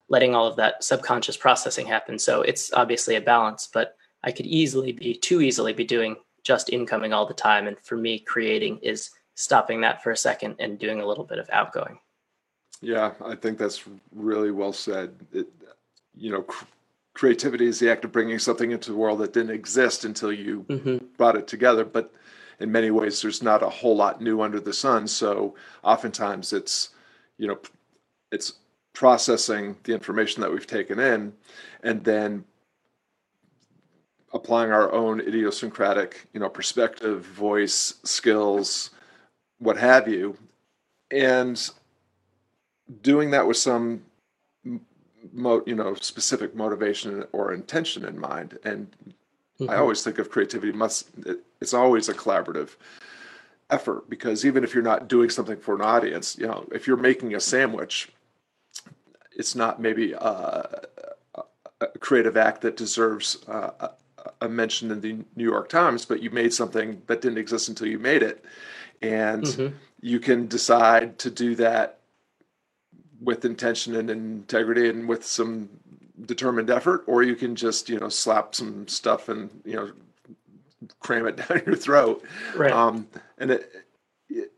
letting 0.09 0.35
all 0.35 0.45
of 0.45 0.57
that 0.57 0.83
subconscious 0.83 1.37
processing 1.37 1.87
happen. 1.87 2.19
So 2.19 2.41
it's 2.41 2.73
obviously 2.73 3.15
a 3.15 3.21
balance 3.21 3.65
but 3.73 3.95
i 4.25 4.31
could 4.31 4.45
easily 4.45 4.91
be 4.91 5.15
too 5.15 5.39
easily 5.39 5.71
be 5.71 5.85
doing 5.85 6.17
just 6.43 6.69
incoming 6.69 7.13
all 7.13 7.25
the 7.25 7.33
time. 7.33 7.65
And 7.65 7.79
for 7.79 7.95
me 7.95 8.19
creating 8.19 8.79
is 8.79 9.11
stopping 9.35 9.79
that 9.81 10.03
for 10.03 10.11
a 10.11 10.17
second 10.17 10.57
and 10.59 10.77
doing 10.77 10.99
a 10.99 11.07
little 11.07 11.23
bit 11.23 11.39
of 11.39 11.49
outgoing. 11.49 11.97
Yeah 12.81 13.13
i 13.23 13.35
think 13.35 13.57
that's 13.57 13.85
really 14.13 14.51
well 14.51 14.73
said. 14.73 15.15
It, 15.31 15.47
you 16.13 16.29
know 16.29 16.41
cr- 16.41 16.65
creativity 17.13 17.67
is 17.67 17.79
the 17.79 17.89
act 17.89 18.03
of 18.03 18.11
bringing 18.11 18.37
something 18.37 18.71
into 18.71 18.91
the 18.91 18.97
world 18.97 19.19
that 19.19 19.31
didn't 19.31 19.55
exist 19.55 20.03
until 20.03 20.33
you 20.33 20.65
mm-hmm. 20.67 21.05
brought 21.15 21.37
it 21.37 21.47
together. 21.47 21.85
But 21.85 22.13
in 22.61 22.71
many 22.71 22.91
ways 22.91 23.21
there's 23.21 23.41
not 23.41 23.63
a 23.63 23.69
whole 23.69 23.95
lot 23.95 24.21
new 24.21 24.41
under 24.41 24.59
the 24.59 24.73
sun. 24.73 25.07
So 25.07 25.55
oftentimes 25.83 26.53
it's 26.53 26.89
you 27.37 27.47
know 27.47 27.59
it's 28.31 28.53
processing 28.93 29.75
the 29.83 29.93
information 29.93 30.41
that 30.41 30.51
we've 30.51 30.67
taken 30.67 30.99
in 30.99 31.33
and 31.83 32.03
then 32.03 32.43
applying 34.33 34.71
our 34.71 34.91
own 34.91 35.19
idiosyncratic 35.19 36.27
you 36.33 36.39
know 36.39 36.49
perspective 36.49 37.25
voice 37.25 37.95
skills 38.03 38.91
what 39.59 39.77
have 39.77 40.07
you. 40.07 40.37
And 41.11 41.69
doing 43.01 43.31
that 43.31 43.47
with 43.47 43.57
some 43.57 44.03
mo- 45.33 45.63
you 45.65 45.75
know 45.75 45.93
specific 45.95 46.55
motivation 46.55 47.23
or 47.31 47.53
intention 47.53 48.05
in 48.05 48.19
mind 48.19 48.57
and 48.63 48.87
mm-hmm. 49.61 49.69
i 49.69 49.77
always 49.77 50.03
think 50.03 50.19
of 50.19 50.29
creativity 50.29 50.71
must 50.71 51.09
it's 51.61 51.73
always 51.73 52.09
a 52.09 52.13
collaborative 52.13 52.75
effort 53.69 54.09
because 54.09 54.45
even 54.45 54.63
if 54.63 54.73
you're 54.73 54.83
not 54.83 55.07
doing 55.07 55.29
something 55.29 55.57
for 55.57 55.75
an 55.75 55.81
audience 55.81 56.37
you 56.37 56.47
know 56.47 56.67
if 56.73 56.87
you're 56.87 56.97
making 56.97 57.33
a 57.35 57.39
sandwich 57.39 58.09
it's 59.33 59.55
not 59.55 59.81
maybe 59.81 60.13
a, 60.13 60.87
a 61.79 61.87
creative 61.99 62.37
act 62.37 62.61
that 62.61 62.77
deserves 62.77 63.37
uh, 63.47 63.89
a 64.41 64.49
mention 64.49 64.91
in 64.91 65.01
the 65.01 65.17
New 65.35 65.43
York 65.43 65.69
Times, 65.69 66.05
but 66.05 66.21
you 66.21 66.29
made 66.29 66.53
something 66.53 67.01
that 67.07 67.21
didn't 67.21 67.37
exist 67.37 67.69
until 67.69 67.87
you 67.87 67.99
made 67.99 68.23
it, 68.23 68.43
and 69.01 69.43
mm-hmm. 69.43 69.75
you 70.01 70.19
can 70.19 70.47
decide 70.47 71.17
to 71.19 71.29
do 71.29 71.55
that 71.55 71.99
with 73.21 73.45
intention 73.45 73.95
and 73.95 74.09
integrity 74.09 74.89
and 74.89 75.07
with 75.07 75.25
some 75.25 75.69
determined 76.25 76.69
effort, 76.69 77.03
or 77.07 77.23
you 77.23 77.35
can 77.35 77.55
just 77.55 77.89
you 77.89 77.99
know 77.99 78.09
slap 78.09 78.55
some 78.55 78.87
stuff 78.87 79.29
and 79.29 79.49
you 79.65 79.75
know 79.75 79.91
cram 80.99 81.27
it 81.27 81.37
down 81.47 81.61
your 81.65 81.75
throat. 81.75 82.23
Right. 82.55 82.71
Um, 82.71 83.07
and 83.37 83.51
it, 83.51 83.71
it, 84.29 84.51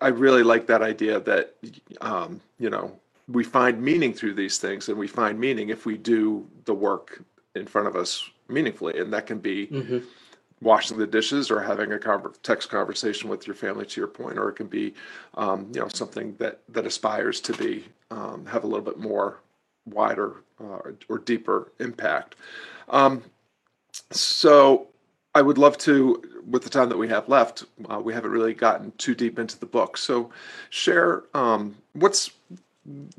I 0.00 0.08
really 0.08 0.42
like 0.42 0.66
that 0.66 0.82
idea 0.82 1.20
that 1.20 1.54
um, 2.00 2.40
you 2.58 2.70
know 2.70 2.98
we 3.28 3.44
find 3.44 3.80
meaning 3.80 4.12
through 4.12 4.34
these 4.34 4.58
things, 4.58 4.88
and 4.88 4.98
we 4.98 5.08
find 5.08 5.38
meaning 5.38 5.70
if 5.70 5.86
we 5.86 5.96
do 5.96 6.46
the 6.64 6.74
work 6.74 7.22
in 7.54 7.66
front 7.66 7.88
of 7.88 7.96
us 7.96 8.28
meaningfully, 8.48 8.98
and 8.98 9.12
that 9.12 9.26
can 9.26 9.38
be. 9.38 9.66
Mm-hmm. 9.68 9.98
Washing 10.60 10.96
the 10.96 11.06
dishes, 11.06 11.50
or 11.50 11.60
having 11.60 11.92
a 11.92 11.98
text 12.42 12.70
conversation 12.70 13.28
with 13.28 13.46
your 13.46 13.54
family, 13.54 13.84
to 13.84 14.00
your 14.00 14.08
point, 14.08 14.38
or 14.38 14.48
it 14.48 14.54
can 14.54 14.68
be, 14.68 14.94
um, 15.34 15.70
you 15.74 15.80
know, 15.80 15.88
something 15.88 16.34
that 16.36 16.60
that 16.70 16.86
aspires 16.86 17.38
to 17.42 17.52
be 17.54 17.84
um, 18.10 18.46
have 18.46 18.64
a 18.64 18.66
little 18.66 18.84
bit 18.84 18.98
more 18.98 19.40
wider 19.86 20.42
uh, 20.60 20.78
or 21.08 21.18
deeper 21.18 21.72
impact. 21.80 22.36
Um, 22.88 23.22
so 24.10 24.88
I 25.34 25.42
would 25.42 25.58
love 25.58 25.78
to, 25.78 26.22
with 26.48 26.62
the 26.62 26.70
time 26.70 26.88
that 26.88 26.98
we 26.98 27.08
have 27.08 27.28
left, 27.28 27.64
uh, 27.90 28.00
we 28.00 28.12
haven't 28.12 28.30
really 28.30 28.54
gotten 28.54 28.92
too 28.98 29.14
deep 29.14 29.38
into 29.38 29.58
the 29.58 29.66
book. 29.66 29.96
So 29.96 30.30
share 30.70 31.24
um, 31.34 31.76
what's 31.92 32.30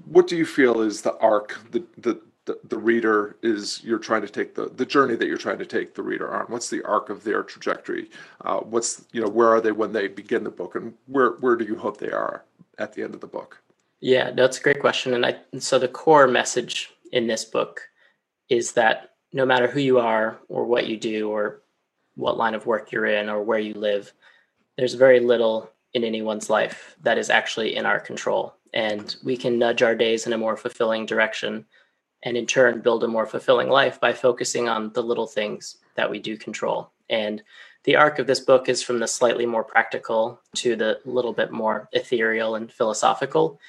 what 0.05 0.27
do 0.27 0.37
you 0.37 0.45
feel 0.45 0.81
is 0.81 1.01
the 1.01 1.17
arc, 1.17 1.59
the 1.71 1.83
the 1.97 2.21
the, 2.45 2.59
the 2.69 2.77
reader 2.77 3.35
is 3.41 3.83
you're 3.83 3.99
trying 3.99 4.21
to 4.21 4.29
take 4.29 4.55
the 4.55 4.69
the 4.75 4.85
journey 4.85 5.15
that 5.15 5.27
you're 5.27 5.37
trying 5.37 5.57
to 5.57 5.65
take 5.65 5.95
the 5.95 6.03
reader 6.03 6.33
on 6.33 6.45
what's 6.45 6.69
the 6.69 6.83
arc 6.83 7.09
of 7.09 7.23
their 7.23 7.43
trajectory 7.43 8.09
uh, 8.41 8.59
what's 8.59 9.03
you 9.11 9.21
know 9.21 9.27
where 9.27 9.49
are 9.49 9.61
they 9.61 9.71
when 9.71 9.91
they 9.91 10.07
begin 10.07 10.43
the 10.43 10.51
book 10.51 10.75
and 10.75 10.93
where 11.07 11.31
where 11.31 11.55
do 11.55 11.65
you 11.65 11.75
hope 11.75 11.97
they 11.97 12.11
are 12.11 12.43
at 12.77 12.93
the 12.93 13.03
end 13.03 13.15
of 13.15 13.21
the 13.21 13.27
book 13.27 13.59
yeah, 14.01 14.31
that's 14.31 14.59
a 14.59 14.61
great 14.61 14.79
question. 14.79 15.13
And 15.13 15.25
I 15.25 15.37
so 15.59 15.79
the 15.79 15.87
core 15.87 16.27
message 16.27 16.91
in 17.11 17.27
this 17.27 17.45
book 17.45 17.81
is 18.49 18.73
that 18.73 19.11
no 19.33 19.45
matter 19.45 19.67
who 19.67 19.79
you 19.79 19.99
are 19.99 20.39
or 20.47 20.65
what 20.65 20.87
you 20.87 20.97
do 20.97 21.29
or 21.29 21.61
what 22.15 22.37
line 22.37 22.55
of 22.55 22.65
work 22.65 22.91
you're 22.91 23.05
in 23.05 23.29
or 23.29 23.43
where 23.43 23.59
you 23.59 23.73
live, 23.73 24.13
there's 24.77 24.93
very 24.93 25.19
little 25.19 25.69
in 25.93 26.03
anyone's 26.03 26.49
life 26.49 26.95
that 27.01 27.17
is 27.17 27.29
actually 27.29 27.75
in 27.75 27.85
our 27.85 27.99
control. 27.99 28.53
And 28.73 29.15
we 29.23 29.37
can 29.37 29.57
nudge 29.57 29.81
our 29.81 29.95
days 29.95 30.27
in 30.27 30.33
a 30.33 30.37
more 30.37 30.57
fulfilling 30.57 31.05
direction 31.05 31.65
and 32.23 32.35
in 32.35 32.45
turn 32.45 32.81
build 32.81 33.03
a 33.03 33.07
more 33.07 33.25
fulfilling 33.25 33.69
life 33.69 33.99
by 33.99 34.11
focusing 34.11 34.67
on 34.67 34.91
the 34.93 35.03
little 35.03 35.27
things 35.27 35.77
that 35.95 36.09
we 36.09 36.19
do 36.19 36.37
control. 36.37 36.91
And 37.09 37.41
the 37.83 37.95
arc 37.95 38.19
of 38.19 38.27
this 38.27 38.39
book 38.39 38.67
is 38.67 38.81
from 38.81 38.99
the 38.99 39.07
slightly 39.07 39.45
more 39.45 39.63
practical 39.63 40.41
to 40.55 40.75
the 40.75 40.99
little 41.05 41.33
bit 41.33 41.51
more 41.51 41.87
ethereal 41.93 42.55
and 42.55 42.71
philosophical. 42.71 43.59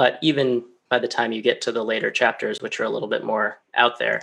But 0.00 0.18
even 0.22 0.64
by 0.88 0.98
the 0.98 1.06
time 1.06 1.30
you 1.30 1.42
get 1.42 1.60
to 1.60 1.72
the 1.72 1.84
later 1.84 2.10
chapters, 2.10 2.62
which 2.62 2.80
are 2.80 2.84
a 2.84 2.88
little 2.88 3.06
bit 3.06 3.22
more 3.22 3.58
out 3.74 3.98
there, 3.98 4.22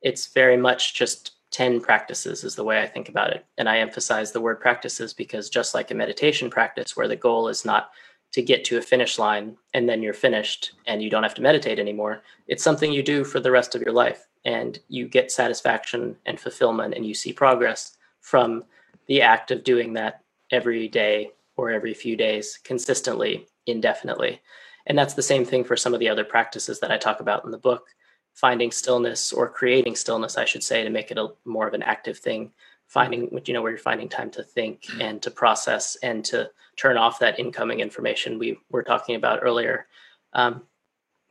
it's 0.00 0.28
very 0.28 0.56
much 0.56 0.94
just 0.94 1.32
10 1.50 1.80
practices, 1.80 2.44
is 2.44 2.54
the 2.54 2.62
way 2.62 2.80
I 2.80 2.86
think 2.86 3.08
about 3.08 3.32
it. 3.32 3.44
And 3.58 3.68
I 3.68 3.78
emphasize 3.78 4.30
the 4.30 4.40
word 4.40 4.60
practices 4.60 5.12
because 5.12 5.50
just 5.50 5.74
like 5.74 5.90
a 5.90 5.96
meditation 5.96 6.48
practice, 6.48 6.96
where 6.96 7.08
the 7.08 7.16
goal 7.16 7.48
is 7.48 7.64
not 7.64 7.90
to 8.34 8.40
get 8.40 8.64
to 8.66 8.78
a 8.78 8.80
finish 8.80 9.18
line 9.18 9.56
and 9.74 9.88
then 9.88 10.00
you're 10.00 10.14
finished 10.14 10.74
and 10.86 11.02
you 11.02 11.10
don't 11.10 11.24
have 11.24 11.34
to 11.34 11.42
meditate 11.42 11.80
anymore, 11.80 12.22
it's 12.46 12.62
something 12.62 12.92
you 12.92 13.02
do 13.02 13.24
for 13.24 13.40
the 13.40 13.50
rest 13.50 13.74
of 13.74 13.82
your 13.82 13.92
life. 13.92 14.28
And 14.44 14.78
you 14.86 15.08
get 15.08 15.32
satisfaction 15.32 16.14
and 16.24 16.38
fulfillment 16.38 16.94
and 16.94 17.04
you 17.04 17.14
see 17.14 17.32
progress 17.32 17.96
from 18.20 18.62
the 19.08 19.22
act 19.22 19.50
of 19.50 19.64
doing 19.64 19.94
that 19.94 20.22
every 20.52 20.86
day 20.86 21.32
or 21.56 21.72
every 21.72 21.94
few 21.94 22.14
days 22.14 22.60
consistently, 22.62 23.48
indefinitely. 23.66 24.40
And 24.86 24.96
that's 24.96 25.14
the 25.14 25.22
same 25.22 25.44
thing 25.44 25.64
for 25.64 25.76
some 25.76 25.94
of 25.94 26.00
the 26.00 26.08
other 26.08 26.24
practices 26.24 26.80
that 26.80 26.92
I 26.92 26.98
talk 26.98 27.20
about 27.20 27.44
in 27.44 27.50
the 27.50 27.58
book 27.58 27.88
finding 28.36 28.70
stillness 28.70 29.32
or 29.32 29.48
creating 29.48 29.96
stillness, 29.96 30.36
I 30.36 30.44
should 30.44 30.62
say, 30.62 30.84
to 30.84 30.90
make 30.90 31.10
it 31.10 31.16
a 31.16 31.28
more 31.46 31.66
of 31.66 31.72
an 31.72 31.82
active 31.82 32.18
thing. 32.18 32.52
Finding, 32.86 33.40
you 33.46 33.54
know, 33.54 33.62
where 33.62 33.72
you're 33.72 33.78
finding 33.78 34.08
time 34.08 34.30
to 34.30 34.44
think 34.44 34.84
and 35.00 35.20
to 35.22 35.30
process 35.30 35.96
and 36.04 36.24
to 36.26 36.48
turn 36.76 36.96
off 36.96 37.18
that 37.18 37.40
incoming 37.40 37.80
information 37.80 38.38
we 38.38 38.60
were 38.70 38.84
talking 38.84 39.16
about 39.16 39.40
earlier. 39.42 39.86
Um, 40.34 40.62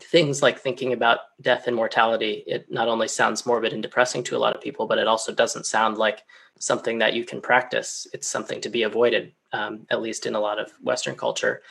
things 0.02 0.41
like 0.41 0.60
thinking 0.60 0.91
about 0.91 1.20
death 1.39 1.68
and 1.68 1.76
mortality, 1.76 2.44
it 2.46 2.70
not 2.70 2.89
only 2.89 3.08
sounds 3.08 3.46
morbid 3.46 3.72
and 3.72 3.82
depressing 3.82 4.24
to 4.24 4.36
a 4.36 4.39
lot 4.39 4.54
of 4.54 4.62
people, 4.62 4.86
but 4.86 4.98
it 4.98 5.08
also 5.08 5.32
doesn't 5.32 5.65
sound 5.65 5.98
like 5.98 6.24
something 6.60 6.98
that 6.98 7.13
you 7.13 7.24
can 7.24 7.39
practice. 7.39 8.06
It's 8.13 8.28
something 8.28 8.60
to 8.60 8.70
be 8.70 8.84
avoided, 8.84 9.32
um, 9.54 9.86
at 9.89 10.02
least 10.02 10.26
in 10.26 10.36
a 10.36 10.39
lot 10.39 10.60
of 10.60 10.72
Western 10.82 11.15
culture. 11.15 11.62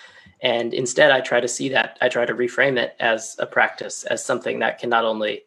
And 0.45 0.75
instead, 0.75 1.11
I 1.11 1.23
try 1.23 1.41
to 1.41 1.49
see 1.49 1.71
that, 1.71 1.97
I 2.03 2.11
try 2.11 2.27
to 2.27 2.35
reframe 2.35 2.77
it 2.77 2.95
as 3.01 3.35
a 3.39 3.47
practice, 3.47 4.05
as 4.05 4.23
something 4.23 4.59
that 4.59 4.79
can 4.79 4.91
not 4.91 5.07
only 5.07 5.45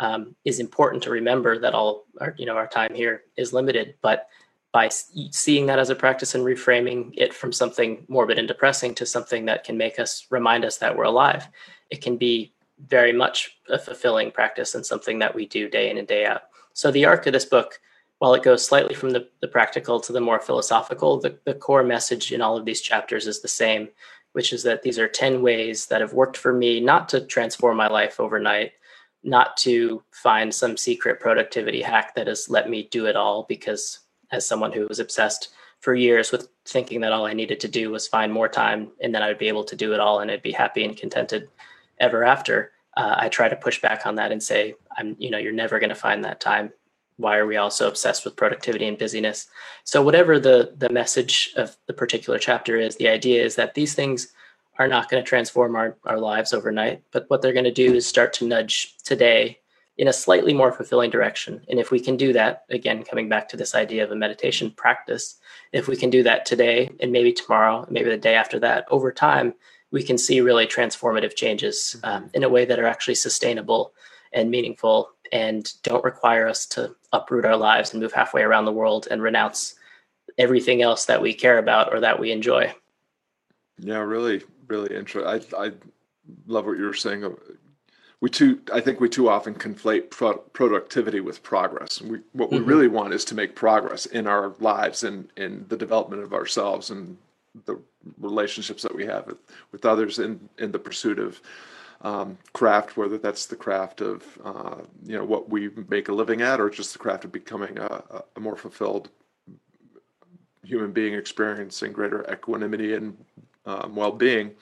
um, 0.00 0.34
is 0.44 0.58
important 0.58 1.04
to 1.04 1.10
remember 1.10 1.56
that 1.60 1.72
all 1.72 2.04
our, 2.20 2.34
you 2.36 2.46
know, 2.46 2.56
our 2.56 2.66
time 2.66 2.92
here 2.92 3.22
is 3.36 3.52
limited, 3.52 3.94
but 4.02 4.26
by 4.72 4.88
seeing 4.88 5.66
that 5.66 5.78
as 5.78 5.90
a 5.90 5.94
practice 5.94 6.34
and 6.34 6.44
reframing 6.44 7.12
it 7.16 7.32
from 7.32 7.52
something 7.52 8.04
morbid 8.08 8.38
and 8.38 8.48
depressing 8.48 8.94
to 8.96 9.06
something 9.06 9.44
that 9.44 9.62
can 9.62 9.76
make 9.76 10.00
us 10.00 10.26
remind 10.30 10.64
us 10.64 10.78
that 10.78 10.96
we're 10.96 11.04
alive, 11.04 11.46
it 11.90 12.00
can 12.00 12.16
be 12.16 12.52
very 12.88 13.12
much 13.12 13.56
a 13.68 13.78
fulfilling 13.78 14.32
practice 14.32 14.74
and 14.74 14.84
something 14.84 15.20
that 15.20 15.34
we 15.34 15.46
do 15.46 15.68
day 15.68 15.90
in 15.90 15.98
and 15.98 16.08
day 16.08 16.24
out. 16.24 16.42
So 16.72 16.90
the 16.90 17.04
arc 17.04 17.26
of 17.26 17.32
this 17.32 17.44
book, 17.44 17.80
while 18.18 18.34
it 18.34 18.42
goes 18.42 18.64
slightly 18.64 18.94
from 18.94 19.10
the, 19.10 19.28
the 19.40 19.48
practical 19.48 20.00
to 20.00 20.12
the 20.12 20.20
more 20.20 20.40
philosophical, 20.40 21.20
the, 21.20 21.38
the 21.44 21.54
core 21.54 21.84
message 21.84 22.32
in 22.32 22.40
all 22.40 22.56
of 22.56 22.64
these 22.64 22.80
chapters 22.80 23.26
is 23.26 23.42
the 23.42 23.48
same, 23.48 23.88
which 24.32 24.52
is 24.52 24.62
that 24.62 24.82
these 24.82 24.98
are 24.98 25.08
10 25.08 25.42
ways 25.42 25.86
that 25.86 26.00
have 26.00 26.12
worked 26.12 26.36
for 26.36 26.52
me 26.52 26.80
not 26.80 27.08
to 27.08 27.20
transform 27.20 27.76
my 27.76 27.88
life 27.88 28.20
overnight, 28.20 28.72
not 29.22 29.56
to 29.58 30.02
find 30.10 30.54
some 30.54 30.76
secret 30.76 31.20
productivity 31.20 31.82
hack 31.82 32.14
that 32.14 32.26
has 32.26 32.48
let 32.48 32.70
me 32.70 32.88
do 32.90 33.06
it 33.06 33.16
all, 33.16 33.44
because 33.48 34.00
as 34.30 34.46
someone 34.46 34.72
who 34.72 34.86
was 34.86 35.00
obsessed 35.00 35.50
for 35.80 35.94
years 35.94 36.30
with 36.30 36.48
thinking 36.66 37.00
that 37.00 37.12
all 37.12 37.26
I 37.26 37.32
needed 37.32 37.58
to 37.60 37.68
do 37.68 37.90
was 37.90 38.06
find 38.06 38.32
more 38.32 38.48
time 38.48 38.92
and 39.00 39.14
then 39.14 39.22
I 39.22 39.28
would 39.28 39.38
be 39.38 39.48
able 39.48 39.64
to 39.64 39.76
do 39.76 39.94
it 39.94 40.00
all 40.00 40.20
and 40.20 40.30
I'd 40.30 40.42
be 40.42 40.52
happy 40.52 40.84
and 40.84 40.96
contented 40.96 41.48
ever 41.98 42.22
after. 42.22 42.72
Uh, 42.96 43.14
I 43.18 43.28
try 43.28 43.48
to 43.48 43.56
push 43.56 43.80
back 43.80 44.06
on 44.06 44.16
that 44.16 44.30
and 44.30 44.42
say, 44.42 44.74
I'm, 44.96 45.16
you 45.18 45.30
know, 45.30 45.38
you're 45.38 45.52
never 45.52 45.78
going 45.78 45.90
to 45.90 45.94
find 45.94 46.24
that 46.24 46.40
time 46.40 46.72
why 47.20 47.36
are 47.36 47.46
we 47.46 47.56
all 47.56 47.70
so 47.70 47.88
obsessed 47.88 48.24
with 48.24 48.36
productivity 48.36 48.86
and 48.86 48.98
busyness? 48.98 49.46
So 49.84 50.02
whatever 50.02 50.38
the 50.38 50.74
the 50.76 50.90
message 50.90 51.52
of 51.56 51.76
the 51.86 51.94
particular 51.94 52.38
chapter 52.38 52.76
is 52.78 52.96
the 52.96 53.08
idea 53.08 53.44
is 53.44 53.56
that 53.56 53.74
these 53.74 53.94
things 53.94 54.32
are 54.78 54.88
not 54.88 55.10
going 55.10 55.22
to 55.22 55.28
transform 55.28 55.76
our, 55.76 55.96
our 56.04 56.18
lives 56.18 56.54
overnight 56.54 57.02
but 57.12 57.28
what 57.28 57.42
they're 57.42 57.52
going 57.52 57.64
to 57.64 57.70
do 57.70 57.92
is 57.94 58.06
start 58.06 58.32
to 58.32 58.46
nudge 58.46 58.96
today 59.04 59.58
in 59.98 60.08
a 60.08 60.12
slightly 60.12 60.54
more 60.54 60.72
fulfilling 60.72 61.10
direction. 61.10 61.60
And 61.68 61.78
if 61.78 61.90
we 61.90 62.00
can 62.00 62.16
do 62.16 62.32
that 62.32 62.64
again 62.70 63.02
coming 63.02 63.28
back 63.28 63.48
to 63.50 63.56
this 63.58 63.74
idea 63.74 64.02
of 64.02 64.10
a 64.10 64.16
meditation 64.16 64.70
practice 64.70 65.36
if 65.72 65.86
we 65.86 65.96
can 65.96 66.08
do 66.08 66.22
that 66.22 66.46
today 66.46 66.90
and 67.00 67.12
maybe 67.12 67.32
tomorrow 67.32 67.86
maybe 67.90 68.08
the 68.08 68.16
day 68.16 68.34
after 68.34 68.58
that 68.60 68.86
over 68.90 69.12
time 69.12 69.54
we 69.90 70.02
can 70.02 70.16
see 70.16 70.40
really 70.40 70.66
transformative 70.66 71.34
changes 71.34 71.96
um, 72.04 72.30
in 72.32 72.42
a 72.42 72.48
way 72.48 72.64
that 72.64 72.78
are 72.78 72.86
actually 72.86 73.14
sustainable 73.14 73.92
and 74.32 74.50
meaningful 74.50 75.10
and 75.32 75.72
don't 75.82 76.04
require 76.04 76.48
us 76.48 76.66
to 76.66 76.94
uproot 77.12 77.44
our 77.44 77.56
lives 77.56 77.92
and 77.92 78.02
move 78.02 78.12
halfway 78.12 78.42
around 78.42 78.64
the 78.64 78.72
world 78.72 79.08
and 79.10 79.22
renounce 79.22 79.74
everything 80.38 80.82
else 80.82 81.06
that 81.06 81.22
we 81.22 81.34
care 81.34 81.58
about 81.58 81.92
or 81.92 82.00
that 82.00 82.18
we 82.18 82.32
enjoy. 82.32 82.72
Yeah, 83.78 83.98
really, 83.98 84.42
really 84.68 84.94
interesting. 84.94 85.26
I, 85.56 85.66
I 85.66 85.72
love 86.46 86.66
what 86.66 86.78
you 86.78 86.84
were 86.84 86.94
saying. 86.94 87.36
We 88.20 88.28
too, 88.28 88.60
I 88.72 88.80
think 88.80 89.00
we 89.00 89.08
too 89.08 89.28
often 89.28 89.54
conflate 89.54 90.10
pro- 90.10 90.38
productivity 90.38 91.20
with 91.20 91.42
progress. 91.42 92.02
We, 92.02 92.20
what 92.32 92.50
we 92.50 92.58
mm-hmm. 92.58 92.68
really 92.68 92.88
want 92.88 93.14
is 93.14 93.24
to 93.26 93.34
make 93.34 93.54
progress 93.54 94.06
in 94.06 94.26
our 94.26 94.54
lives 94.60 95.04
and 95.04 95.28
in 95.36 95.64
the 95.68 95.76
development 95.76 96.22
of 96.22 96.34
ourselves 96.34 96.90
and 96.90 97.16
the 97.64 97.80
relationships 98.18 98.82
that 98.82 98.94
we 98.94 99.06
have 99.06 99.26
with, 99.26 99.38
with 99.72 99.84
others 99.84 100.18
in, 100.18 100.48
in 100.58 100.70
the 100.70 100.78
pursuit 100.78 101.18
of 101.18 101.40
um, 102.02 102.38
craft, 102.52 102.96
whether 102.96 103.18
that's 103.18 103.46
the 103.46 103.56
craft 103.56 104.00
of 104.00 104.24
uh, 104.44 104.76
you 105.04 105.16
know 105.16 105.24
what 105.24 105.50
we 105.50 105.70
make 105.88 106.08
a 106.08 106.12
living 106.12 106.40
at, 106.40 106.60
or 106.60 106.70
just 106.70 106.92
the 106.92 106.98
craft 106.98 107.24
of 107.24 107.32
becoming 107.32 107.78
a, 107.78 108.22
a 108.36 108.40
more 108.40 108.56
fulfilled 108.56 109.10
human 110.62 110.92
being, 110.92 111.14
experiencing 111.14 111.92
greater 111.92 112.24
equanimity 112.30 112.94
and 112.94 113.16
um, 113.66 113.94
well-being. 113.94 114.52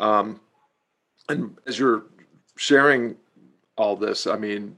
Um, 0.00 0.40
and 1.28 1.56
as 1.66 1.78
you're 1.78 2.04
sharing 2.56 3.16
all 3.76 3.96
this, 3.96 4.26
I 4.26 4.36
mean, 4.36 4.76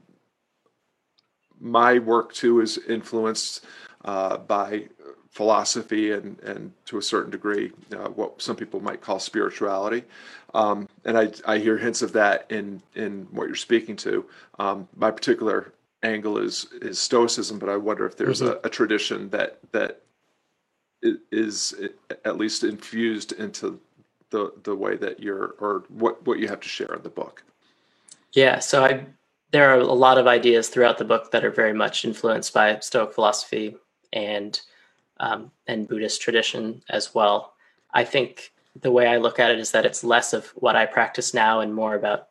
my 1.59 1.99
work 1.99 2.33
too 2.33 2.61
is 2.61 2.77
influenced 2.87 3.65
uh, 4.05 4.37
by 4.37 4.87
philosophy 5.29 6.11
and, 6.11 6.39
and 6.39 6.71
to 6.85 6.97
a 6.97 7.01
certain 7.01 7.31
degree, 7.31 7.71
uh, 7.93 8.09
what 8.09 8.41
some 8.41 8.55
people 8.55 8.79
might 8.79 9.01
call 9.01 9.19
spirituality. 9.19 10.03
Um, 10.53 10.89
and 11.05 11.17
I, 11.17 11.31
I 11.45 11.59
hear 11.59 11.77
hints 11.77 12.01
of 12.01 12.13
that 12.13 12.45
in, 12.49 12.81
in 12.95 13.27
what 13.31 13.47
you're 13.47 13.55
speaking 13.55 13.95
to. 13.97 14.25
Um, 14.57 14.87
my 14.95 15.11
particular 15.11 15.73
angle 16.01 16.39
is, 16.39 16.67
is 16.81 16.97
stoicism, 16.97 17.59
but 17.59 17.69
I 17.69 17.77
wonder 17.77 18.05
if 18.05 18.17
there's 18.17 18.41
mm-hmm. 18.41 18.57
a, 18.63 18.67
a, 18.67 18.69
tradition 18.69 19.29
that, 19.29 19.59
that 19.71 20.01
is 21.31 21.75
at 22.25 22.37
least 22.37 22.63
infused 22.63 23.33
into 23.33 23.79
the, 24.31 24.51
the 24.63 24.75
way 24.75 24.95
that 24.97 25.19
you're, 25.19 25.55
or 25.59 25.83
what, 25.89 26.25
what 26.25 26.39
you 26.39 26.47
have 26.47 26.59
to 26.61 26.69
share 26.69 26.93
in 26.93 27.03
the 27.03 27.09
book. 27.09 27.43
Yeah. 28.33 28.59
So 28.59 28.83
I, 28.83 29.05
there 29.51 29.69
are 29.69 29.79
a 29.79 29.93
lot 29.93 30.17
of 30.17 30.27
ideas 30.27 30.69
throughout 30.69 30.97
the 30.97 31.05
book 31.05 31.31
that 31.31 31.45
are 31.45 31.51
very 31.51 31.73
much 31.73 32.03
influenced 32.05 32.53
by 32.53 32.79
Stoic 32.79 33.13
philosophy 33.13 33.75
and 34.11 34.59
um, 35.19 35.51
and 35.67 35.87
Buddhist 35.87 36.21
tradition 36.21 36.81
as 36.89 37.13
well. 37.13 37.53
I 37.93 38.03
think 38.03 38.51
the 38.79 38.91
way 38.91 39.07
I 39.07 39.17
look 39.17 39.39
at 39.39 39.51
it 39.51 39.59
is 39.59 39.71
that 39.71 39.85
it's 39.85 40.03
less 40.03 40.33
of 40.33 40.47
what 40.55 40.75
I 40.75 40.85
practice 40.85 41.33
now 41.33 41.59
and 41.59 41.73
more 41.73 41.95
about, 41.95 42.27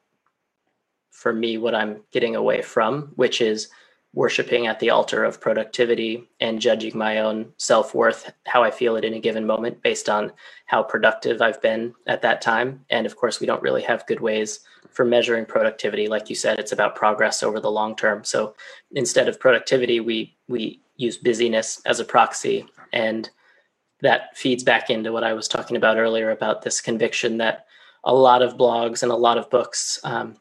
for 1.10 1.32
me, 1.32 1.58
what 1.58 1.74
I'm 1.74 2.02
getting 2.12 2.36
away 2.36 2.62
from, 2.62 3.12
which 3.16 3.40
is 3.40 3.68
worshiping 4.14 4.66
at 4.66 4.80
the 4.80 4.90
altar 4.90 5.22
of 5.24 5.40
productivity 5.40 6.24
and 6.40 6.60
judging 6.60 6.96
my 6.96 7.18
own 7.18 7.52
self 7.58 7.94
worth, 7.94 8.32
how 8.46 8.62
I 8.62 8.70
feel 8.70 8.96
at 8.96 9.04
any 9.04 9.20
given 9.20 9.46
moment 9.46 9.82
based 9.82 10.08
on 10.08 10.32
how 10.66 10.82
productive 10.82 11.42
I've 11.42 11.60
been 11.60 11.94
at 12.06 12.22
that 12.22 12.40
time. 12.40 12.84
And 12.88 13.04
of 13.06 13.16
course, 13.16 13.40
we 13.40 13.46
don't 13.46 13.62
really 13.62 13.82
have 13.82 14.06
good 14.06 14.20
ways 14.20 14.60
for 14.90 15.04
measuring 15.04 15.44
productivity. 15.44 16.08
Like 16.08 16.30
you 16.30 16.36
said, 16.36 16.58
it's 16.58 16.72
about 16.72 16.96
progress 16.96 17.42
over 17.42 17.60
the 17.60 17.70
long 17.70 17.94
term. 17.94 18.24
So 18.24 18.54
instead 18.92 19.28
of 19.28 19.38
productivity, 19.38 20.00
we 20.00 20.36
we 20.48 20.80
use 20.96 21.16
busyness 21.16 21.80
as 21.86 22.00
a 22.00 22.04
proxy 22.04 22.66
and 22.92 23.30
that 24.00 24.36
feeds 24.36 24.62
back 24.62 24.90
into 24.90 25.12
what 25.12 25.24
I 25.24 25.32
was 25.32 25.48
talking 25.48 25.76
about 25.76 25.96
earlier 25.96 26.30
about 26.30 26.62
this 26.62 26.80
conviction 26.80 27.38
that 27.38 27.66
a 28.04 28.14
lot 28.14 28.42
of 28.42 28.56
blogs 28.56 29.02
and 29.02 29.10
a 29.10 29.16
lot 29.16 29.38
of 29.38 29.50
books 29.50 29.98
um, 30.04 30.36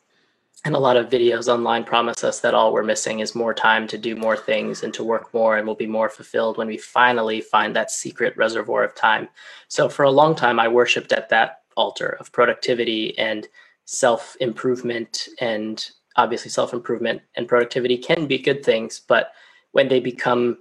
and 0.66 0.76
a 0.76 0.80
lot 0.80 0.98
of 0.98 1.10
videos 1.10 1.48
online 1.48 1.84
promise 1.84 2.24
us 2.24 2.42
that 2.42 2.54
all 2.54 2.74
we're 2.74 2.84
missing 2.84 3.20
is 3.20 3.36
more 3.36 3.54
time 3.54 3.88
to 3.88 3.98
do 3.98 4.16
more 4.16 4.38
things 4.38 4.84
and 4.84 4.94
to 4.94 5.04
work 5.04 5.34
more 5.34 5.58
and 5.58 5.66
we'll 5.66 5.76
be 5.76 5.88
more 5.88 6.10
fulfilled 6.10 6.58
when 6.58 6.68
we 6.68 6.78
finally 6.78 7.42
find 7.42 7.76
that 7.76 7.92
secret 7.92 8.36
reservoir 8.38 8.84
of 8.84 8.94
time. 8.96 9.28
So 9.70 9.90
for 9.90 10.04
a 10.04 10.12
long 10.12 10.36
time, 10.36 10.60
I 10.60 10.68
worshiped 10.68 11.12
at 11.12 11.30
that 11.30 11.62
altar 11.76 12.18
of 12.20 12.32
productivity 12.32 13.18
and 13.18 13.48
self 13.86 14.36
improvement 14.40 15.30
and 15.40 15.90
obviously 16.16 16.52
self 16.52 16.74
improvement 16.74 17.22
and 17.36 17.48
productivity 17.48 17.98
can 17.98 18.28
be 18.28 18.38
good 18.38 18.66
things, 18.66 19.00
but 19.00 19.32
when 19.72 19.88
they 19.88 20.00
become 20.00 20.58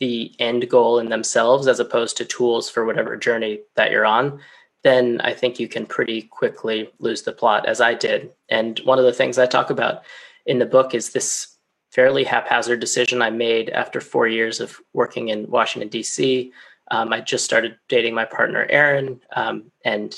the 0.00 0.34
end 0.38 0.68
goal 0.68 0.98
in 0.98 1.08
themselves 1.08 1.66
as 1.66 1.80
opposed 1.80 2.16
to 2.16 2.24
tools 2.24 2.70
for 2.70 2.84
whatever 2.84 3.16
journey 3.16 3.60
that 3.74 3.90
you're 3.90 4.06
on, 4.06 4.40
then 4.84 5.20
I 5.22 5.32
think 5.34 5.58
you 5.58 5.68
can 5.68 5.86
pretty 5.86 6.22
quickly 6.22 6.90
lose 6.98 7.22
the 7.22 7.32
plot, 7.32 7.66
as 7.66 7.80
I 7.80 7.94
did. 7.94 8.30
And 8.48 8.78
one 8.80 8.98
of 8.98 9.04
the 9.04 9.12
things 9.12 9.38
I 9.38 9.46
talk 9.46 9.70
about 9.70 10.02
in 10.46 10.58
the 10.58 10.66
book 10.66 10.94
is 10.94 11.10
this 11.10 11.56
fairly 11.90 12.24
haphazard 12.24 12.80
decision 12.80 13.22
I 13.22 13.30
made 13.30 13.70
after 13.70 14.00
four 14.00 14.28
years 14.28 14.60
of 14.60 14.78
working 14.92 15.28
in 15.28 15.50
Washington, 15.50 15.88
D.C. 15.88 16.52
Um, 16.90 17.12
I 17.12 17.20
just 17.20 17.44
started 17.44 17.76
dating 17.88 18.14
my 18.14 18.24
partner, 18.24 18.66
Erin, 18.70 19.20
um, 19.34 19.70
and 19.84 20.16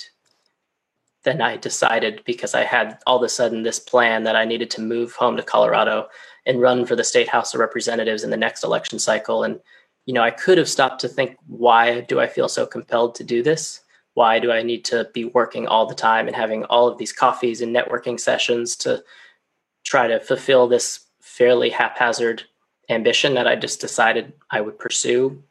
then 1.25 1.41
I 1.41 1.57
decided 1.57 2.23
because 2.25 2.55
I 2.55 2.65
had 2.65 2.99
all 3.07 3.19
of 3.19 3.23
a 3.23 3.29
sudden 3.29 3.63
this 3.63 3.79
plan 3.79 4.25
that 4.25 4.37
I 4.37 4.45
needed 4.45 4.71
to 4.73 4.81
move 4.81 5.13
home 5.15 5.37
to 5.37 5.43
Colorado 5.43 6.09
and 6.47 6.61
run 6.61 6.85
for 6.87 6.97
the 6.97 7.05
state 7.05 7.29
house 7.29 7.55
of 7.55 7.61
representatives 7.61 8.25
in 8.25 8.31
the 8.31 8.37
next 8.37 8.65
election 8.65 8.99
cycle. 8.99 9.45
And 9.45 9.61
you 10.07 10.15
know 10.15 10.23
i 10.23 10.31
could 10.31 10.59
have 10.59 10.69
stopped 10.69 11.01
to 11.01 11.09
think 11.09 11.37
why 11.47 12.01
do 12.01 12.21
i 12.21 12.27
feel 12.27 12.49
so 12.49 12.67
compelled 12.67 13.15
to 13.15 13.25
do 13.25 13.43
this? 13.43 13.81
Why 14.15 14.39
do 14.39 14.51
i 14.51 14.63
need 14.63 14.85
to 14.87 15.09
be 15.13 15.25
working 15.25 15.67
all 15.67 15.87
the 15.87 15.95
time 15.95 16.27
and 16.27 16.37
having 16.37 16.65
all 16.65 16.89
of 16.89 16.99
these 16.99 17.13
coffees 17.13 17.61
and 17.61 17.75
networking 17.75 18.19
sessions 18.19 18.77
to 18.77 19.05
try 19.85 20.09
to 20.09 20.21
fulfill 20.21 20.67
this 20.67 21.07
fairly 21.21 21.71
haphazard 21.71 22.43
ambition 22.89 23.35
that 23.35 23.47
i 23.47 23.55
just 23.55 23.81
decided 23.81 24.33
i 24.51 24.61
would 24.61 24.79
pursue? 24.79 25.43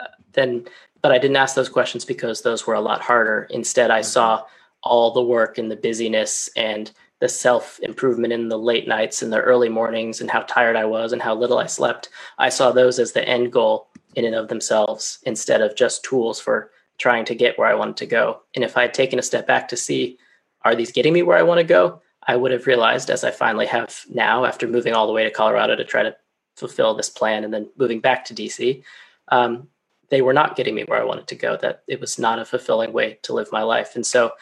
Uh, 0.00 0.06
then 0.32 0.64
but 1.02 1.12
i 1.12 1.18
didn't 1.18 1.36
ask 1.36 1.54
those 1.54 1.68
questions 1.68 2.04
because 2.04 2.42
those 2.42 2.66
were 2.66 2.74
a 2.74 2.80
lot 2.80 3.02
harder. 3.02 3.46
Instead 3.50 3.90
i 3.90 4.00
mm-hmm. 4.00 4.04
saw 4.04 4.44
all 4.82 5.10
the 5.12 5.22
work 5.22 5.58
and 5.58 5.70
the 5.70 5.76
busyness 5.76 6.48
and 6.56 6.92
the 7.20 7.28
self 7.28 7.80
improvement 7.80 8.32
in 8.32 8.48
the 8.48 8.58
late 8.58 8.86
nights 8.86 9.22
and 9.22 9.32
the 9.32 9.40
early 9.40 9.68
mornings 9.68 10.20
and 10.20 10.30
how 10.30 10.42
tired 10.42 10.76
I 10.76 10.84
was 10.84 11.12
and 11.12 11.20
how 11.20 11.34
little 11.34 11.58
I 11.58 11.66
slept, 11.66 12.08
I 12.38 12.48
saw 12.48 12.70
those 12.70 12.98
as 12.98 13.12
the 13.12 13.28
end 13.28 13.52
goal 13.52 13.88
in 14.14 14.24
and 14.24 14.34
of 14.34 14.48
themselves 14.48 15.18
instead 15.24 15.60
of 15.60 15.76
just 15.76 16.04
tools 16.04 16.40
for 16.40 16.70
trying 16.98 17.24
to 17.24 17.34
get 17.34 17.58
where 17.58 17.68
I 17.68 17.74
wanted 17.74 17.96
to 17.98 18.06
go. 18.06 18.40
And 18.54 18.64
if 18.64 18.76
I 18.76 18.82
had 18.82 18.94
taken 18.94 19.18
a 19.18 19.22
step 19.22 19.46
back 19.46 19.68
to 19.68 19.76
see, 19.76 20.18
are 20.62 20.74
these 20.74 20.92
getting 20.92 21.12
me 21.12 21.22
where 21.22 21.38
I 21.38 21.42
want 21.42 21.58
to 21.58 21.64
go? 21.64 22.02
I 22.26 22.36
would 22.36 22.50
have 22.50 22.66
realized, 22.66 23.10
as 23.10 23.24
I 23.24 23.30
finally 23.30 23.66
have 23.66 24.04
now, 24.10 24.44
after 24.44 24.66
moving 24.66 24.92
all 24.92 25.06
the 25.06 25.12
way 25.12 25.24
to 25.24 25.30
Colorado 25.30 25.76
to 25.76 25.84
try 25.84 26.02
to 26.02 26.16
fulfill 26.56 26.94
this 26.94 27.08
plan 27.08 27.44
and 27.44 27.54
then 27.54 27.70
moving 27.78 28.00
back 28.00 28.24
to 28.26 28.34
DC, 28.34 28.82
um, 29.28 29.68
they 30.10 30.20
were 30.20 30.32
not 30.32 30.56
getting 30.56 30.74
me 30.74 30.84
where 30.84 31.00
I 31.00 31.04
wanted 31.04 31.28
to 31.28 31.36
go. 31.36 31.56
That 31.56 31.82
it 31.86 32.00
was 32.00 32.18
not 32.18 32.38
a 32.38 32.44
fulfilling 32.44 32.92
way 32.92 33.18
to 33.22 33.32
live 33.32 33.52
my 33.52 33.62
life. 33.62 33.94
And 33.94 34.04
so 34.04 34.32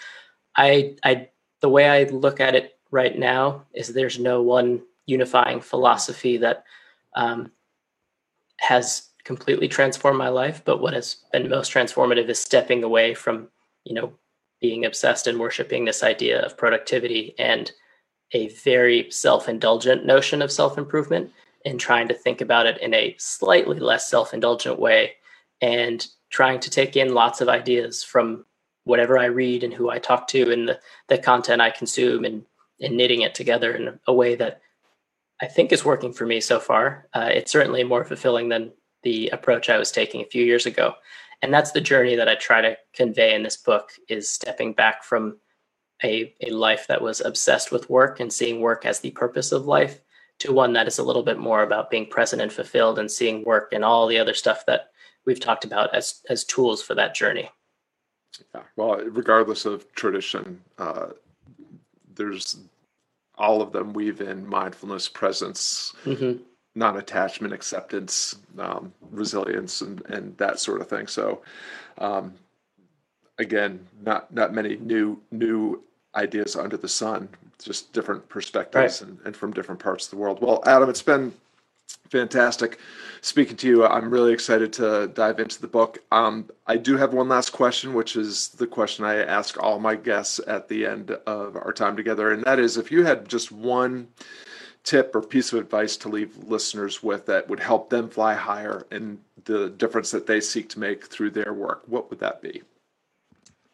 I, 0.56 0.96
I 1.04 1.28
the 1.60 1.68
way 1.68 1.88
I 1.88 2.04
look 2.04 2.40
at 2.40 2.54
it 2.54 2.78
right 2.90 3.18
now 3.18 3.64
is 3.72 3.88
there's 3.88 4.18
no 4.18 4.42
one 4.42 4.82
unifying 5.06 5.60
philosophy 5.60 6.36
that 6.38 6.64
um, 7.14 7.50
has 8.58 9.10
completely 9.24 9.68
transformed 9.68 10.18
my 10.18 10.28
life. 10.28 10.62
But 10.64 10.80
what 10.80 10.94
has 10.94 11.16
been 11.32 11.48
most 11.48 11.72
transformative 11.72 12.28
is 12.28 12.38
stepping 12.38 12.84
away 12.84 13.14
from, 13.14 13.48
you 13.84 13.94
know, 13.94 14.12
being 14.60 14.84
obsessed 14.84 15.26
and 15.26 15.38
worshiping 15.38 15.84
this 15.84 16.02
idea 16.02 16.40
of 16.40 16.56
productivity 16.56 17.34
and 17.38 17.72
a 18.32 18.48
very 18.48 19.10
self-indulgent 19.10 20.04
notion 20.04 20.42
of 20.42 20.50
self-improvement 20.50 21.30
and 21.64 21.78
trying 21.78 22.08
to 22.08 22.14
think 22.14 22.40
about 22.40 22.66
it 22.66 22.80
in 22.80 22.94
a 22.94 23.14
slightly 23.18 23.78
less 23.78 24.08
self-indulgent 24.08 24.78
way 24.78 25.12
and 25.60 26.06
trying 26.30 26.60
to 26.60 26.70
take 26.70 26.96
in 26.96 27.14
lots 27.14 27.40
of 27.40 27.48
ideas 27.48 28.02
from 28.02 28.44
whatever 28.87 29.18
I 29.18 29.27
read 29.27 29.64
and 29.64 29.75
who 29.75 29.90
I 29.90 29.99
talk 29.99 30.29
to 30.29 30.53
and 30.53 30.68
the, 30.68 30.81
the 31.09 31.18
content 31.18 31.61
I 31.61 31.70
consume 31.70 32.25
and, 32.25 32.44
and 32.81 32.96
knitting 32.96 33.22
it 33.22 33.35
together 33.35 33.72
in 33.72 33.99
a 34.07 34.14
way 34.14 34.37
that 34.37 34.62
I 35.42 35.46
think 35.46 35.72
is 35.72 35.85
working 35.85 36.12
for 36.12 36.25
me 36.25 36.40
so 36.40 36.61
far. 36.61 37.09
Uh, 37.12 37.29
it's 37.33 37.51
certainly 37.51 37.83
more 37.83 38.05
fulfilling 38.05 38.49
than 38.49 38.72
the 39.03 39.29
approach 39.31 39.68
I 39.68 39.77
was 39.77 39.90
taking 39.90 40.20
a 40.20 40.27
few 40.27 40.44
years 40.44 40.66
ago. 40.66 40.94
And 41.42 41.53
that's 41.53 41.72
the 41.72 41.81
journey 41.81 42.14
that 42.14 42.29
I 42.29 42.37
try 42.37 42.61
to 42.61 42.77
convey 42.94 43.35
in 43.35 43.42
this 43.42 43.57
book 43.57 43.90
is 44.09 44.31
stepping 44.31 44.72
back 44.72 45.03
from 45.03 45.38
a, 46.05 46.33
a 46.46 46.51
life 46.51 46.87
that 46.87 47.03
was 47.03 47.20
obsessed 47.20 47.72
with 47.72 47.90
work 47.90 48.20
and 48.20 48.33
seeing 48.33 48.61
work 48.61 48.87
as 48.87 49.01
the 49.01 49.11
purpose 49.11 49.51
of 49.51 49.66
life 49.66 50.01
to 50.38 50.53
one 50.53 50.75
that 50.75 50.87
is 50.87 50.99
a 50.99 51.03
little 51.03 51.25
bit 51.25 51.38
more 51.38 51.64
about 51.64 51.90
being 51.90 52.07
present 52.07 52.40
and 52.40 52.53
fulfilled 52.53 53.01
and 53.01 53.11
seeing 53.11 53.42
work 53.42 53.72
and 53.72 53.85
all 53.85 54.07
the 54.07 54.18
other 54.18 54.35
stuff 54.35 54.64
that 54.66 54.90
we've 55.25 55.40
talked 55.40 55.64
about 55.64 55.92
as 55.94 56.20
as 56.31 56.44
tools 56.44 56.83
for 56.83 56.94
that 56.94 57.14
journey. 57.14 57.51
Yeah. 58.55 58.62
Well, 58.77 58.96
regardless 58.99 59.64
of 59.64 59.92
tradition, 59.94 60.62
uh, 60.79 61.09
there's 62.14 62.59
all 63.37 63.61
of 63.61 63.72
them 63.72 63.92
weave 63.92 64.20
in 64.20 64.46
mindfulness, 64.46 65.09
presence, 65.09 65.94
mm-hmm. 66.05 66.42
non-attachment, 66.75 67.53
acceptance, 67.53 68.37
um, 68.59 68.92
resilience, 69.11 69.81
and 69.81 70.05
and 70.07 70.37
that 70.38 70.59
sort 70.59 70.81
of 70.81 70.88
thing. 70.88 71.07
So, 71.07 71.42
um, 71.99 72.35
again, 73.38 73.87
not 74.03 74.33
not 74.33 74.53
many 74.53 74.77
new 74.77 75.20
new 75.31 75.83
ideas 76.14 76.57
under 76.57 76.77
the 76.77 76.88
sun, 76.88 77.29
just 77.62 77.92
different 77.92 78.29
perspectives 78.29 79.03
right. 79.03 79.11
and, 79.11 79.18
and 79.27 79.37
from 79.37 79.53
different 79.53 79.81
parts 79.81 80.07
of 80.07 80.11
the 80.11 80.16
world. 80.16 80.38
Well, 80.40 80.62
Adam, 80.66 80.88
it's 80.88 81.03
been 81.03 81.33
fantastic 82.11 82.79
speaking 83.20 83.57
to 83.57 83.66
you. 83.66 83.85
I'm 83.85 84.11
really 84.11 84.33
excited 84.33 84.72
to 84.75 85.09
dive 85.09 85.40
into 85.40 85.61
the 85.61 85.66
book. 85.66 85.99
Um, 86.12 86.49
I 86.66 86.77
do 86.77 86.96
have 86.96 87.12
one 87.12 87.29
last 87.29 87.51
question, 87.51 87.94
which 87.94 88.16
is 88.16 88.49
the 88.51 88.66
question 88.66 89.05
I 89.05 89.16
ask 89.16 89.61
all 89.62 89.79
my 89.79 89.96
guests 89.96 90.40
at 90.46 90.68
the 90.68 90.87
end 90.87 91.11
of 91.11 91.57
our 91.57 91.72
time 91.72 91.96
together. 91.96 92.31
And 92.31 92.44
that 92.44 92.59
is 92.59 92.77
if 92.77 92.92
you 92.92 93.05
had 93.05 93.29
just 93.29 93.51
one 93.51 94.09
tip 94.85 95.14
or 95.14 95.22
piece 95.22 95.53
of 95.53 95.59
advice 95.59 95.96
to 95.96 96.09
leave 96.09 96.37
listeners 96.38 97.03
with 97.03 97.27
that 97.27 97.49
would 97.49 97.59
help 97.59 97.90
them 97.90 98.09
fly 98.09 98.35
higher 98.35 98.87
in 98.92 99.18
the 99.44 99.70
difference 99.70 100.12
that 100.12 100.27
they 100.27 100.40
seek 100.40 100.68
to 100.68 100.79
make 100.79 101.07
through 101.07 101.31
their 101.31 101.53
work, 101.53 101.83
what 101.87 102.09
would 102.11 102.20
that 102.20 102.40
be? 102.40 102.62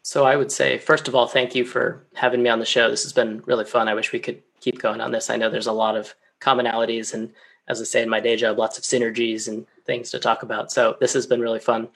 So 0.01 0.25
I 0.25 0.35
would 0.35 0.51
say, 0.51 0.79
first 0.79 1.07
of 1.07 1.15
all, 1.15 1.27
thank 1.27 1.55
you 1.55 1.63
for 1.63 2.05
having 2.15 2.43
me 2.43 2.49
on 2.49 2.59
the 2.59 2.65
show. 2.65 2.89
This 2.89 3.03
has 3.03 3.13
been 3.13 3.41
really 3.45 3.63
fun. 3.63 3.87
I 3.87 3.93
wish 3.93 4.11
we 4.11 4.19
could 4.19 4.41
keep 4.59 4.79
going 4.79 4.99
on 4.99 5.11
this. 5.11 5.29
I 5.29 5.37
know 5.37 5.49
there's 5.49 5.67
a 5.67 5.71
lot 5.71 5.95
of 5.95 6.13
commonalities 6.41 7.13
and, 7.13 7.31
as 7.67 7.81
I 7.81 7.85
say 7.85 8.01
in 8.01 8.09
my 8.09 8.19
day 8.19 8.35
job, 8.35 8.57
lots 8.57 8.77
of 8.77 8.83
synergies 8.83 9.47
and 9.47 9.65
things 9.85 10.11
to 10.11 10.19
talk 10.19 10.43
about. 10.43 10.71
So 10.71 10.97
this 10.99 11.13
has 11.13 11.27
been 11.27 11.41
really 11.41 11.59
fun. 11.59 11.87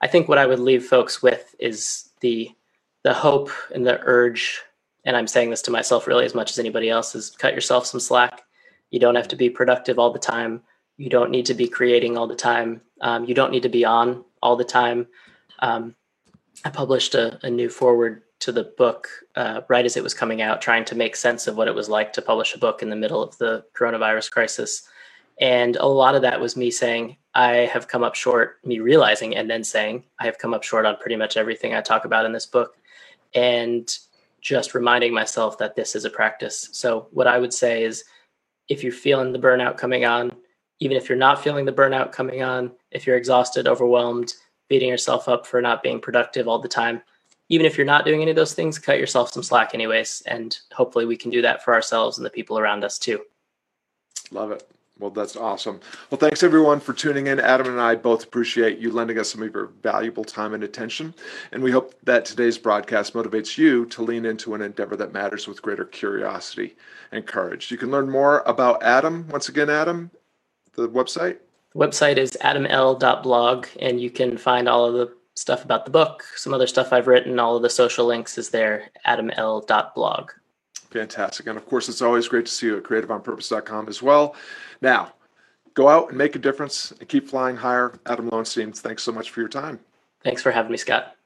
I 0.00 0.08
think 0.08 0.28
what 0.28 0.38
I 0.38 0.46
would 0.46 0.58
leave 0.58 0.84
folks 0.84 1.22
with 1.22 1.54
is 1.58 2.10
the 2.20 2.50
the 3.04 3.14
hope 3.14 3.50
and 3.74 3.84
the 3.84 4.00
urge, 4.02 4.62
and 5.04 5.16
I'm 5.16 5.26
saying 5.26 5.50
this 5.50 5.62
to 5.62 5.72
myself 5.72 6.06
really 6.06 6.24
as 6.24 6.34
much 6.34 6.52
as 6.52 6.58
anybody 6.58 6.88
else, 6.88 7.14
is 7.14 7.30
cut 7.30 7.54
yourself 7.54 7.86
some 7.86 8.00
slack. 8.00 8.42
You 8.90 9.00
don't 9.00 9.16
have 9.16 9.28
to 9.28 9.36
be 9.36 9.50
productive 9.50 9.98
all 9.98 10.12
the 10.12 10.20
time. 10.20 10.62
You 10.98 11.10
don't 11.10 11.30
need 11.30 11.46
to 11.46 11.54
be 11.54 11.66
creating 11.66 12.16
all 12.16 12.28
the 12.28 12.36
time. 12.36 12.82
Um, 13.00 13.24
you 13.24 13.34
don't 13.34 13.50
need 13.50 13.64
to 13.64 13.68
be 13.68 13.84
on 13.84 14.24
all 14.40 14.56
the 14.56 14.64
time. 14.64 15.08
Um, 15.58 15.96
I 16.64 16.70
published 16.70 17.14
a, 17.14 17.44
a, 17.44 17.50
new 17.50 17.68
foreword 17.68 18.22
to 18.40 18.52
the 18.52 18.64
book 18.64 19.08
uh, 19.34 19.62
right 19.68 19.84
as 19.84 19.96
it 19.96 20.02
was 20.02 20.14
coming 20.14 20.42
out, 20.42 20.60
trying 20.60 20.84
to 20.86 20.94
make 20.94 21.16
sense 21.16 21.46
of 21.46 21.56
what 21.56 21.68
it 21.68 21.74
was 21.74 21.88
like 21.88 22.12
to 22.12 22.22
publish 22.22 22.54
a 22.54 22.58
book 22.58 22.82
in 22.82 22.90
the 22.90 22.96
middle 22.96 23.22
of 23.22 23.36
the 23.38 23.64
coronavirus 23.76 24.30
crisis. 24.30 24.88
And 25.40 25.76
a 25.76 25.86
lot 25.86 26.14
of 26.14 26.22
that 26.22 26.40
was 26.40 26.56
me 26.56 26.70
saying, 26.70 27.16
I 27.34 27.68
have 27.72 27.88
come 27.88 28.04
up 28.04 28.14
short, 28.14 28.58
me 28.64 28.80
realizing 28.80 29.36
and 29.36 29.50
then 29.50 29.64
saying, 29.64 30.04
I 30.20 30.26
have 30.26 30.38
come 30.38 30.52
up 30.52 30.62
short 30.62 30.84
on 30.84 30.96
pretty 30.96 31.16
much 31.16 31.36
everything 31.36 31.74
I 31.74 31.80
talk 31.80 32.04
about 32.04 32.26
in 32.26 32.32
this 32.32 32.46
book. 32.46 32.76
And 33.34 33.90
just 34.42 34.74
reminding 34.74 35.14
myself 35.14 35.56
that 35.58 35.74
this 35.74 35.96
is 35.96 36.04
a 36.04 36.10
practice. 36.10 36.68
So, 36.72 37.06
what 37.12 37.26
I 37.26 37.38
would 37.38 37.54
say 37.54 37.84
is 37.84 38.04
if 38.68 38.82
you're 38.82 38.92
feeling 38.92 39.32
the 39.32 39.38
burnout 39.38 39.78
coming 39.78 40.04
on, 40.04 40.32
even 40.80 40.96
if 40.96 41.08
you're 41.08 41.16
not 41.16 41.42
feeling 41.42 41.64
the 41.64 41.72
burnout 41.72 42.12
coming 42.12 42.42
on, 42.42 42.72
if 42.90 43.06
you're 43.06 43.16
exhausted, 43.16 43.68
overwhelmed, 43.68 44.34
beating 44.68 44.88
yourself 44.88 45.28
up 45.28 45.46
for 45.46 45.62
not 45.62 45.82
being 45.82 46.00
productive 46.00 46.48
all 46.48 46.58
the 46.58 46.68
time, 46.68 47.00
even 47.48 47.64
if 47.64 47.76
you're 47.76 47.86
not 47.86 48.04
doing 48.04 48.20
any 48.20 48.30
of 48.30 48.36
those 48.36 48.54
things, 48.54 48.78
cut 48.78 48.98
yourself 48.98 49.32
some 49.32 49.42
slack, 49.42 49.74
anyways. 49.74 50.22
And 50.26 50.58
hopefully, 50.72 51.06
we 51.06 51.16
can 51.16 51.30
do 51.30 51.42
that 51.42 51.64
for 51.64 51.72
ourselves 51.72 52.18
and 52.18 52.26
the 52.26 52.30
people 52.30 52.58
around 52.58 52.84
us 52.84 52.98
too. 52.98 53.22
Love 54.32 54.50
it. 54.50 54.68
Well, 55.02 55.10
that's 55.10 55.34
awesome. 55.34 55.80
Well, 56.10 56.18
thanks 56.20 56.44
everyone 56.44 56.78
for 56.78 56.92
tuning 56.92 57.26
in. 57.26 57.40
Adam 57.40 57.66
and 57.66 57.80
I 57.80 57.96
both 57.96 58.22
appreciate 58.22 58.78
you 58.78 58.92
lending 58.92 59.18
us 59.18 59.32
some 59.32 59.42
of 59.42 59.52
your 59.52 59.66
valuable 59.82 60.22
time 60.22 60.54
and 60.54 60.62
attention. 60.62 61.12
And 61.50 61.60
we 61.60 61.72
hope 61.72 61.96
that 62.04 62.24
today's 62.24 62.56
broadcast 62.56 63.12
motivates 63.12 63.58
you 63.58 63.84
to 63.86 64.02
lean 64.02 64.24
into 64.24 64.54
an 64.54 64.62
endeavor 64.62 64.94
that 64.94 65.12
matters 65.12 65.48
with 65.48 65.60
greater 65.60 65.84
curiosity 65.84 66.76
and 67.10 67.26
courage. 67.26 67.68
You 67.72 67.78
can 67.78 67.90
learn 67.90 68.08
more 68.08 68.44
about 68.46 68.80
Adam. 68.84 69.26
Once 69.26 69.48
again, 69.48 69.68
Adam, 69.68 70.12
the 70.74 70.88
website? 70.88 71.38
The 71.72 71.80
website 71.80 72.16
is 72.16 72.38
adaml.blog, 72.40 73.66
and 73.80 74.00
you 74.00 74.08
can 74.08 74.38
find 74.38 74.68
all 74.68 74.84
of 74.84 74.94
the 74.94 75.12
stuff 75.34 75.64
about 75.64 75.84
the 75.84 75.90
book, 75.90 76.24
some 76.36 76.54
other 76.54 76.68
stuff 76.68 76.92
I've 76.92 77.08
written, 77.08 77.40
all 77.40 77.56
of 77.56 77.62
the 77.62 77.70
social 77.70 78.06
links 78.06 78.38
is 78.38 78.50
there, 78.50 78.88
adaml.blog. 79.04 80.30
Fantastic. 80.92 81.46
And 81.46 81.56
of 81.56 81.66
course, 81.66 81.88
it's 81.88 82.02
always 82.02 82.28
great 82.28 82.46
to 82.46 82.52
see 82.52 82.66
you 82.66 82.76
at 82.76 82.82
creativeonpurpose.com 82.82 83.88
as 83.88 84.02
well. 84.02 84.36
Now, 84.82 85.14
go 85.74 85.88
out 85.88 86.10
and 86.10 86.18
make 86.18 86.36
a 86.36 86.38
difference 86.38 86.92
and 86.92 87.08
keep 87.08 87.28
flying 87.28 87.56
higher. 87.56 87.98
Adam 88.04 88.28
Lowenstein, 88.28 88.72
thanks 88.72 89.02
so 89.02 89.12
much 89.12 89.30
for 89.30 89.40
your 89.40 89.48
time. 89.48 89.80
Thanks 90.22 90.42
for 90.42 90.50
having 90.50 90.70
me, 90.70 90.76
Scott. 90.76 91.16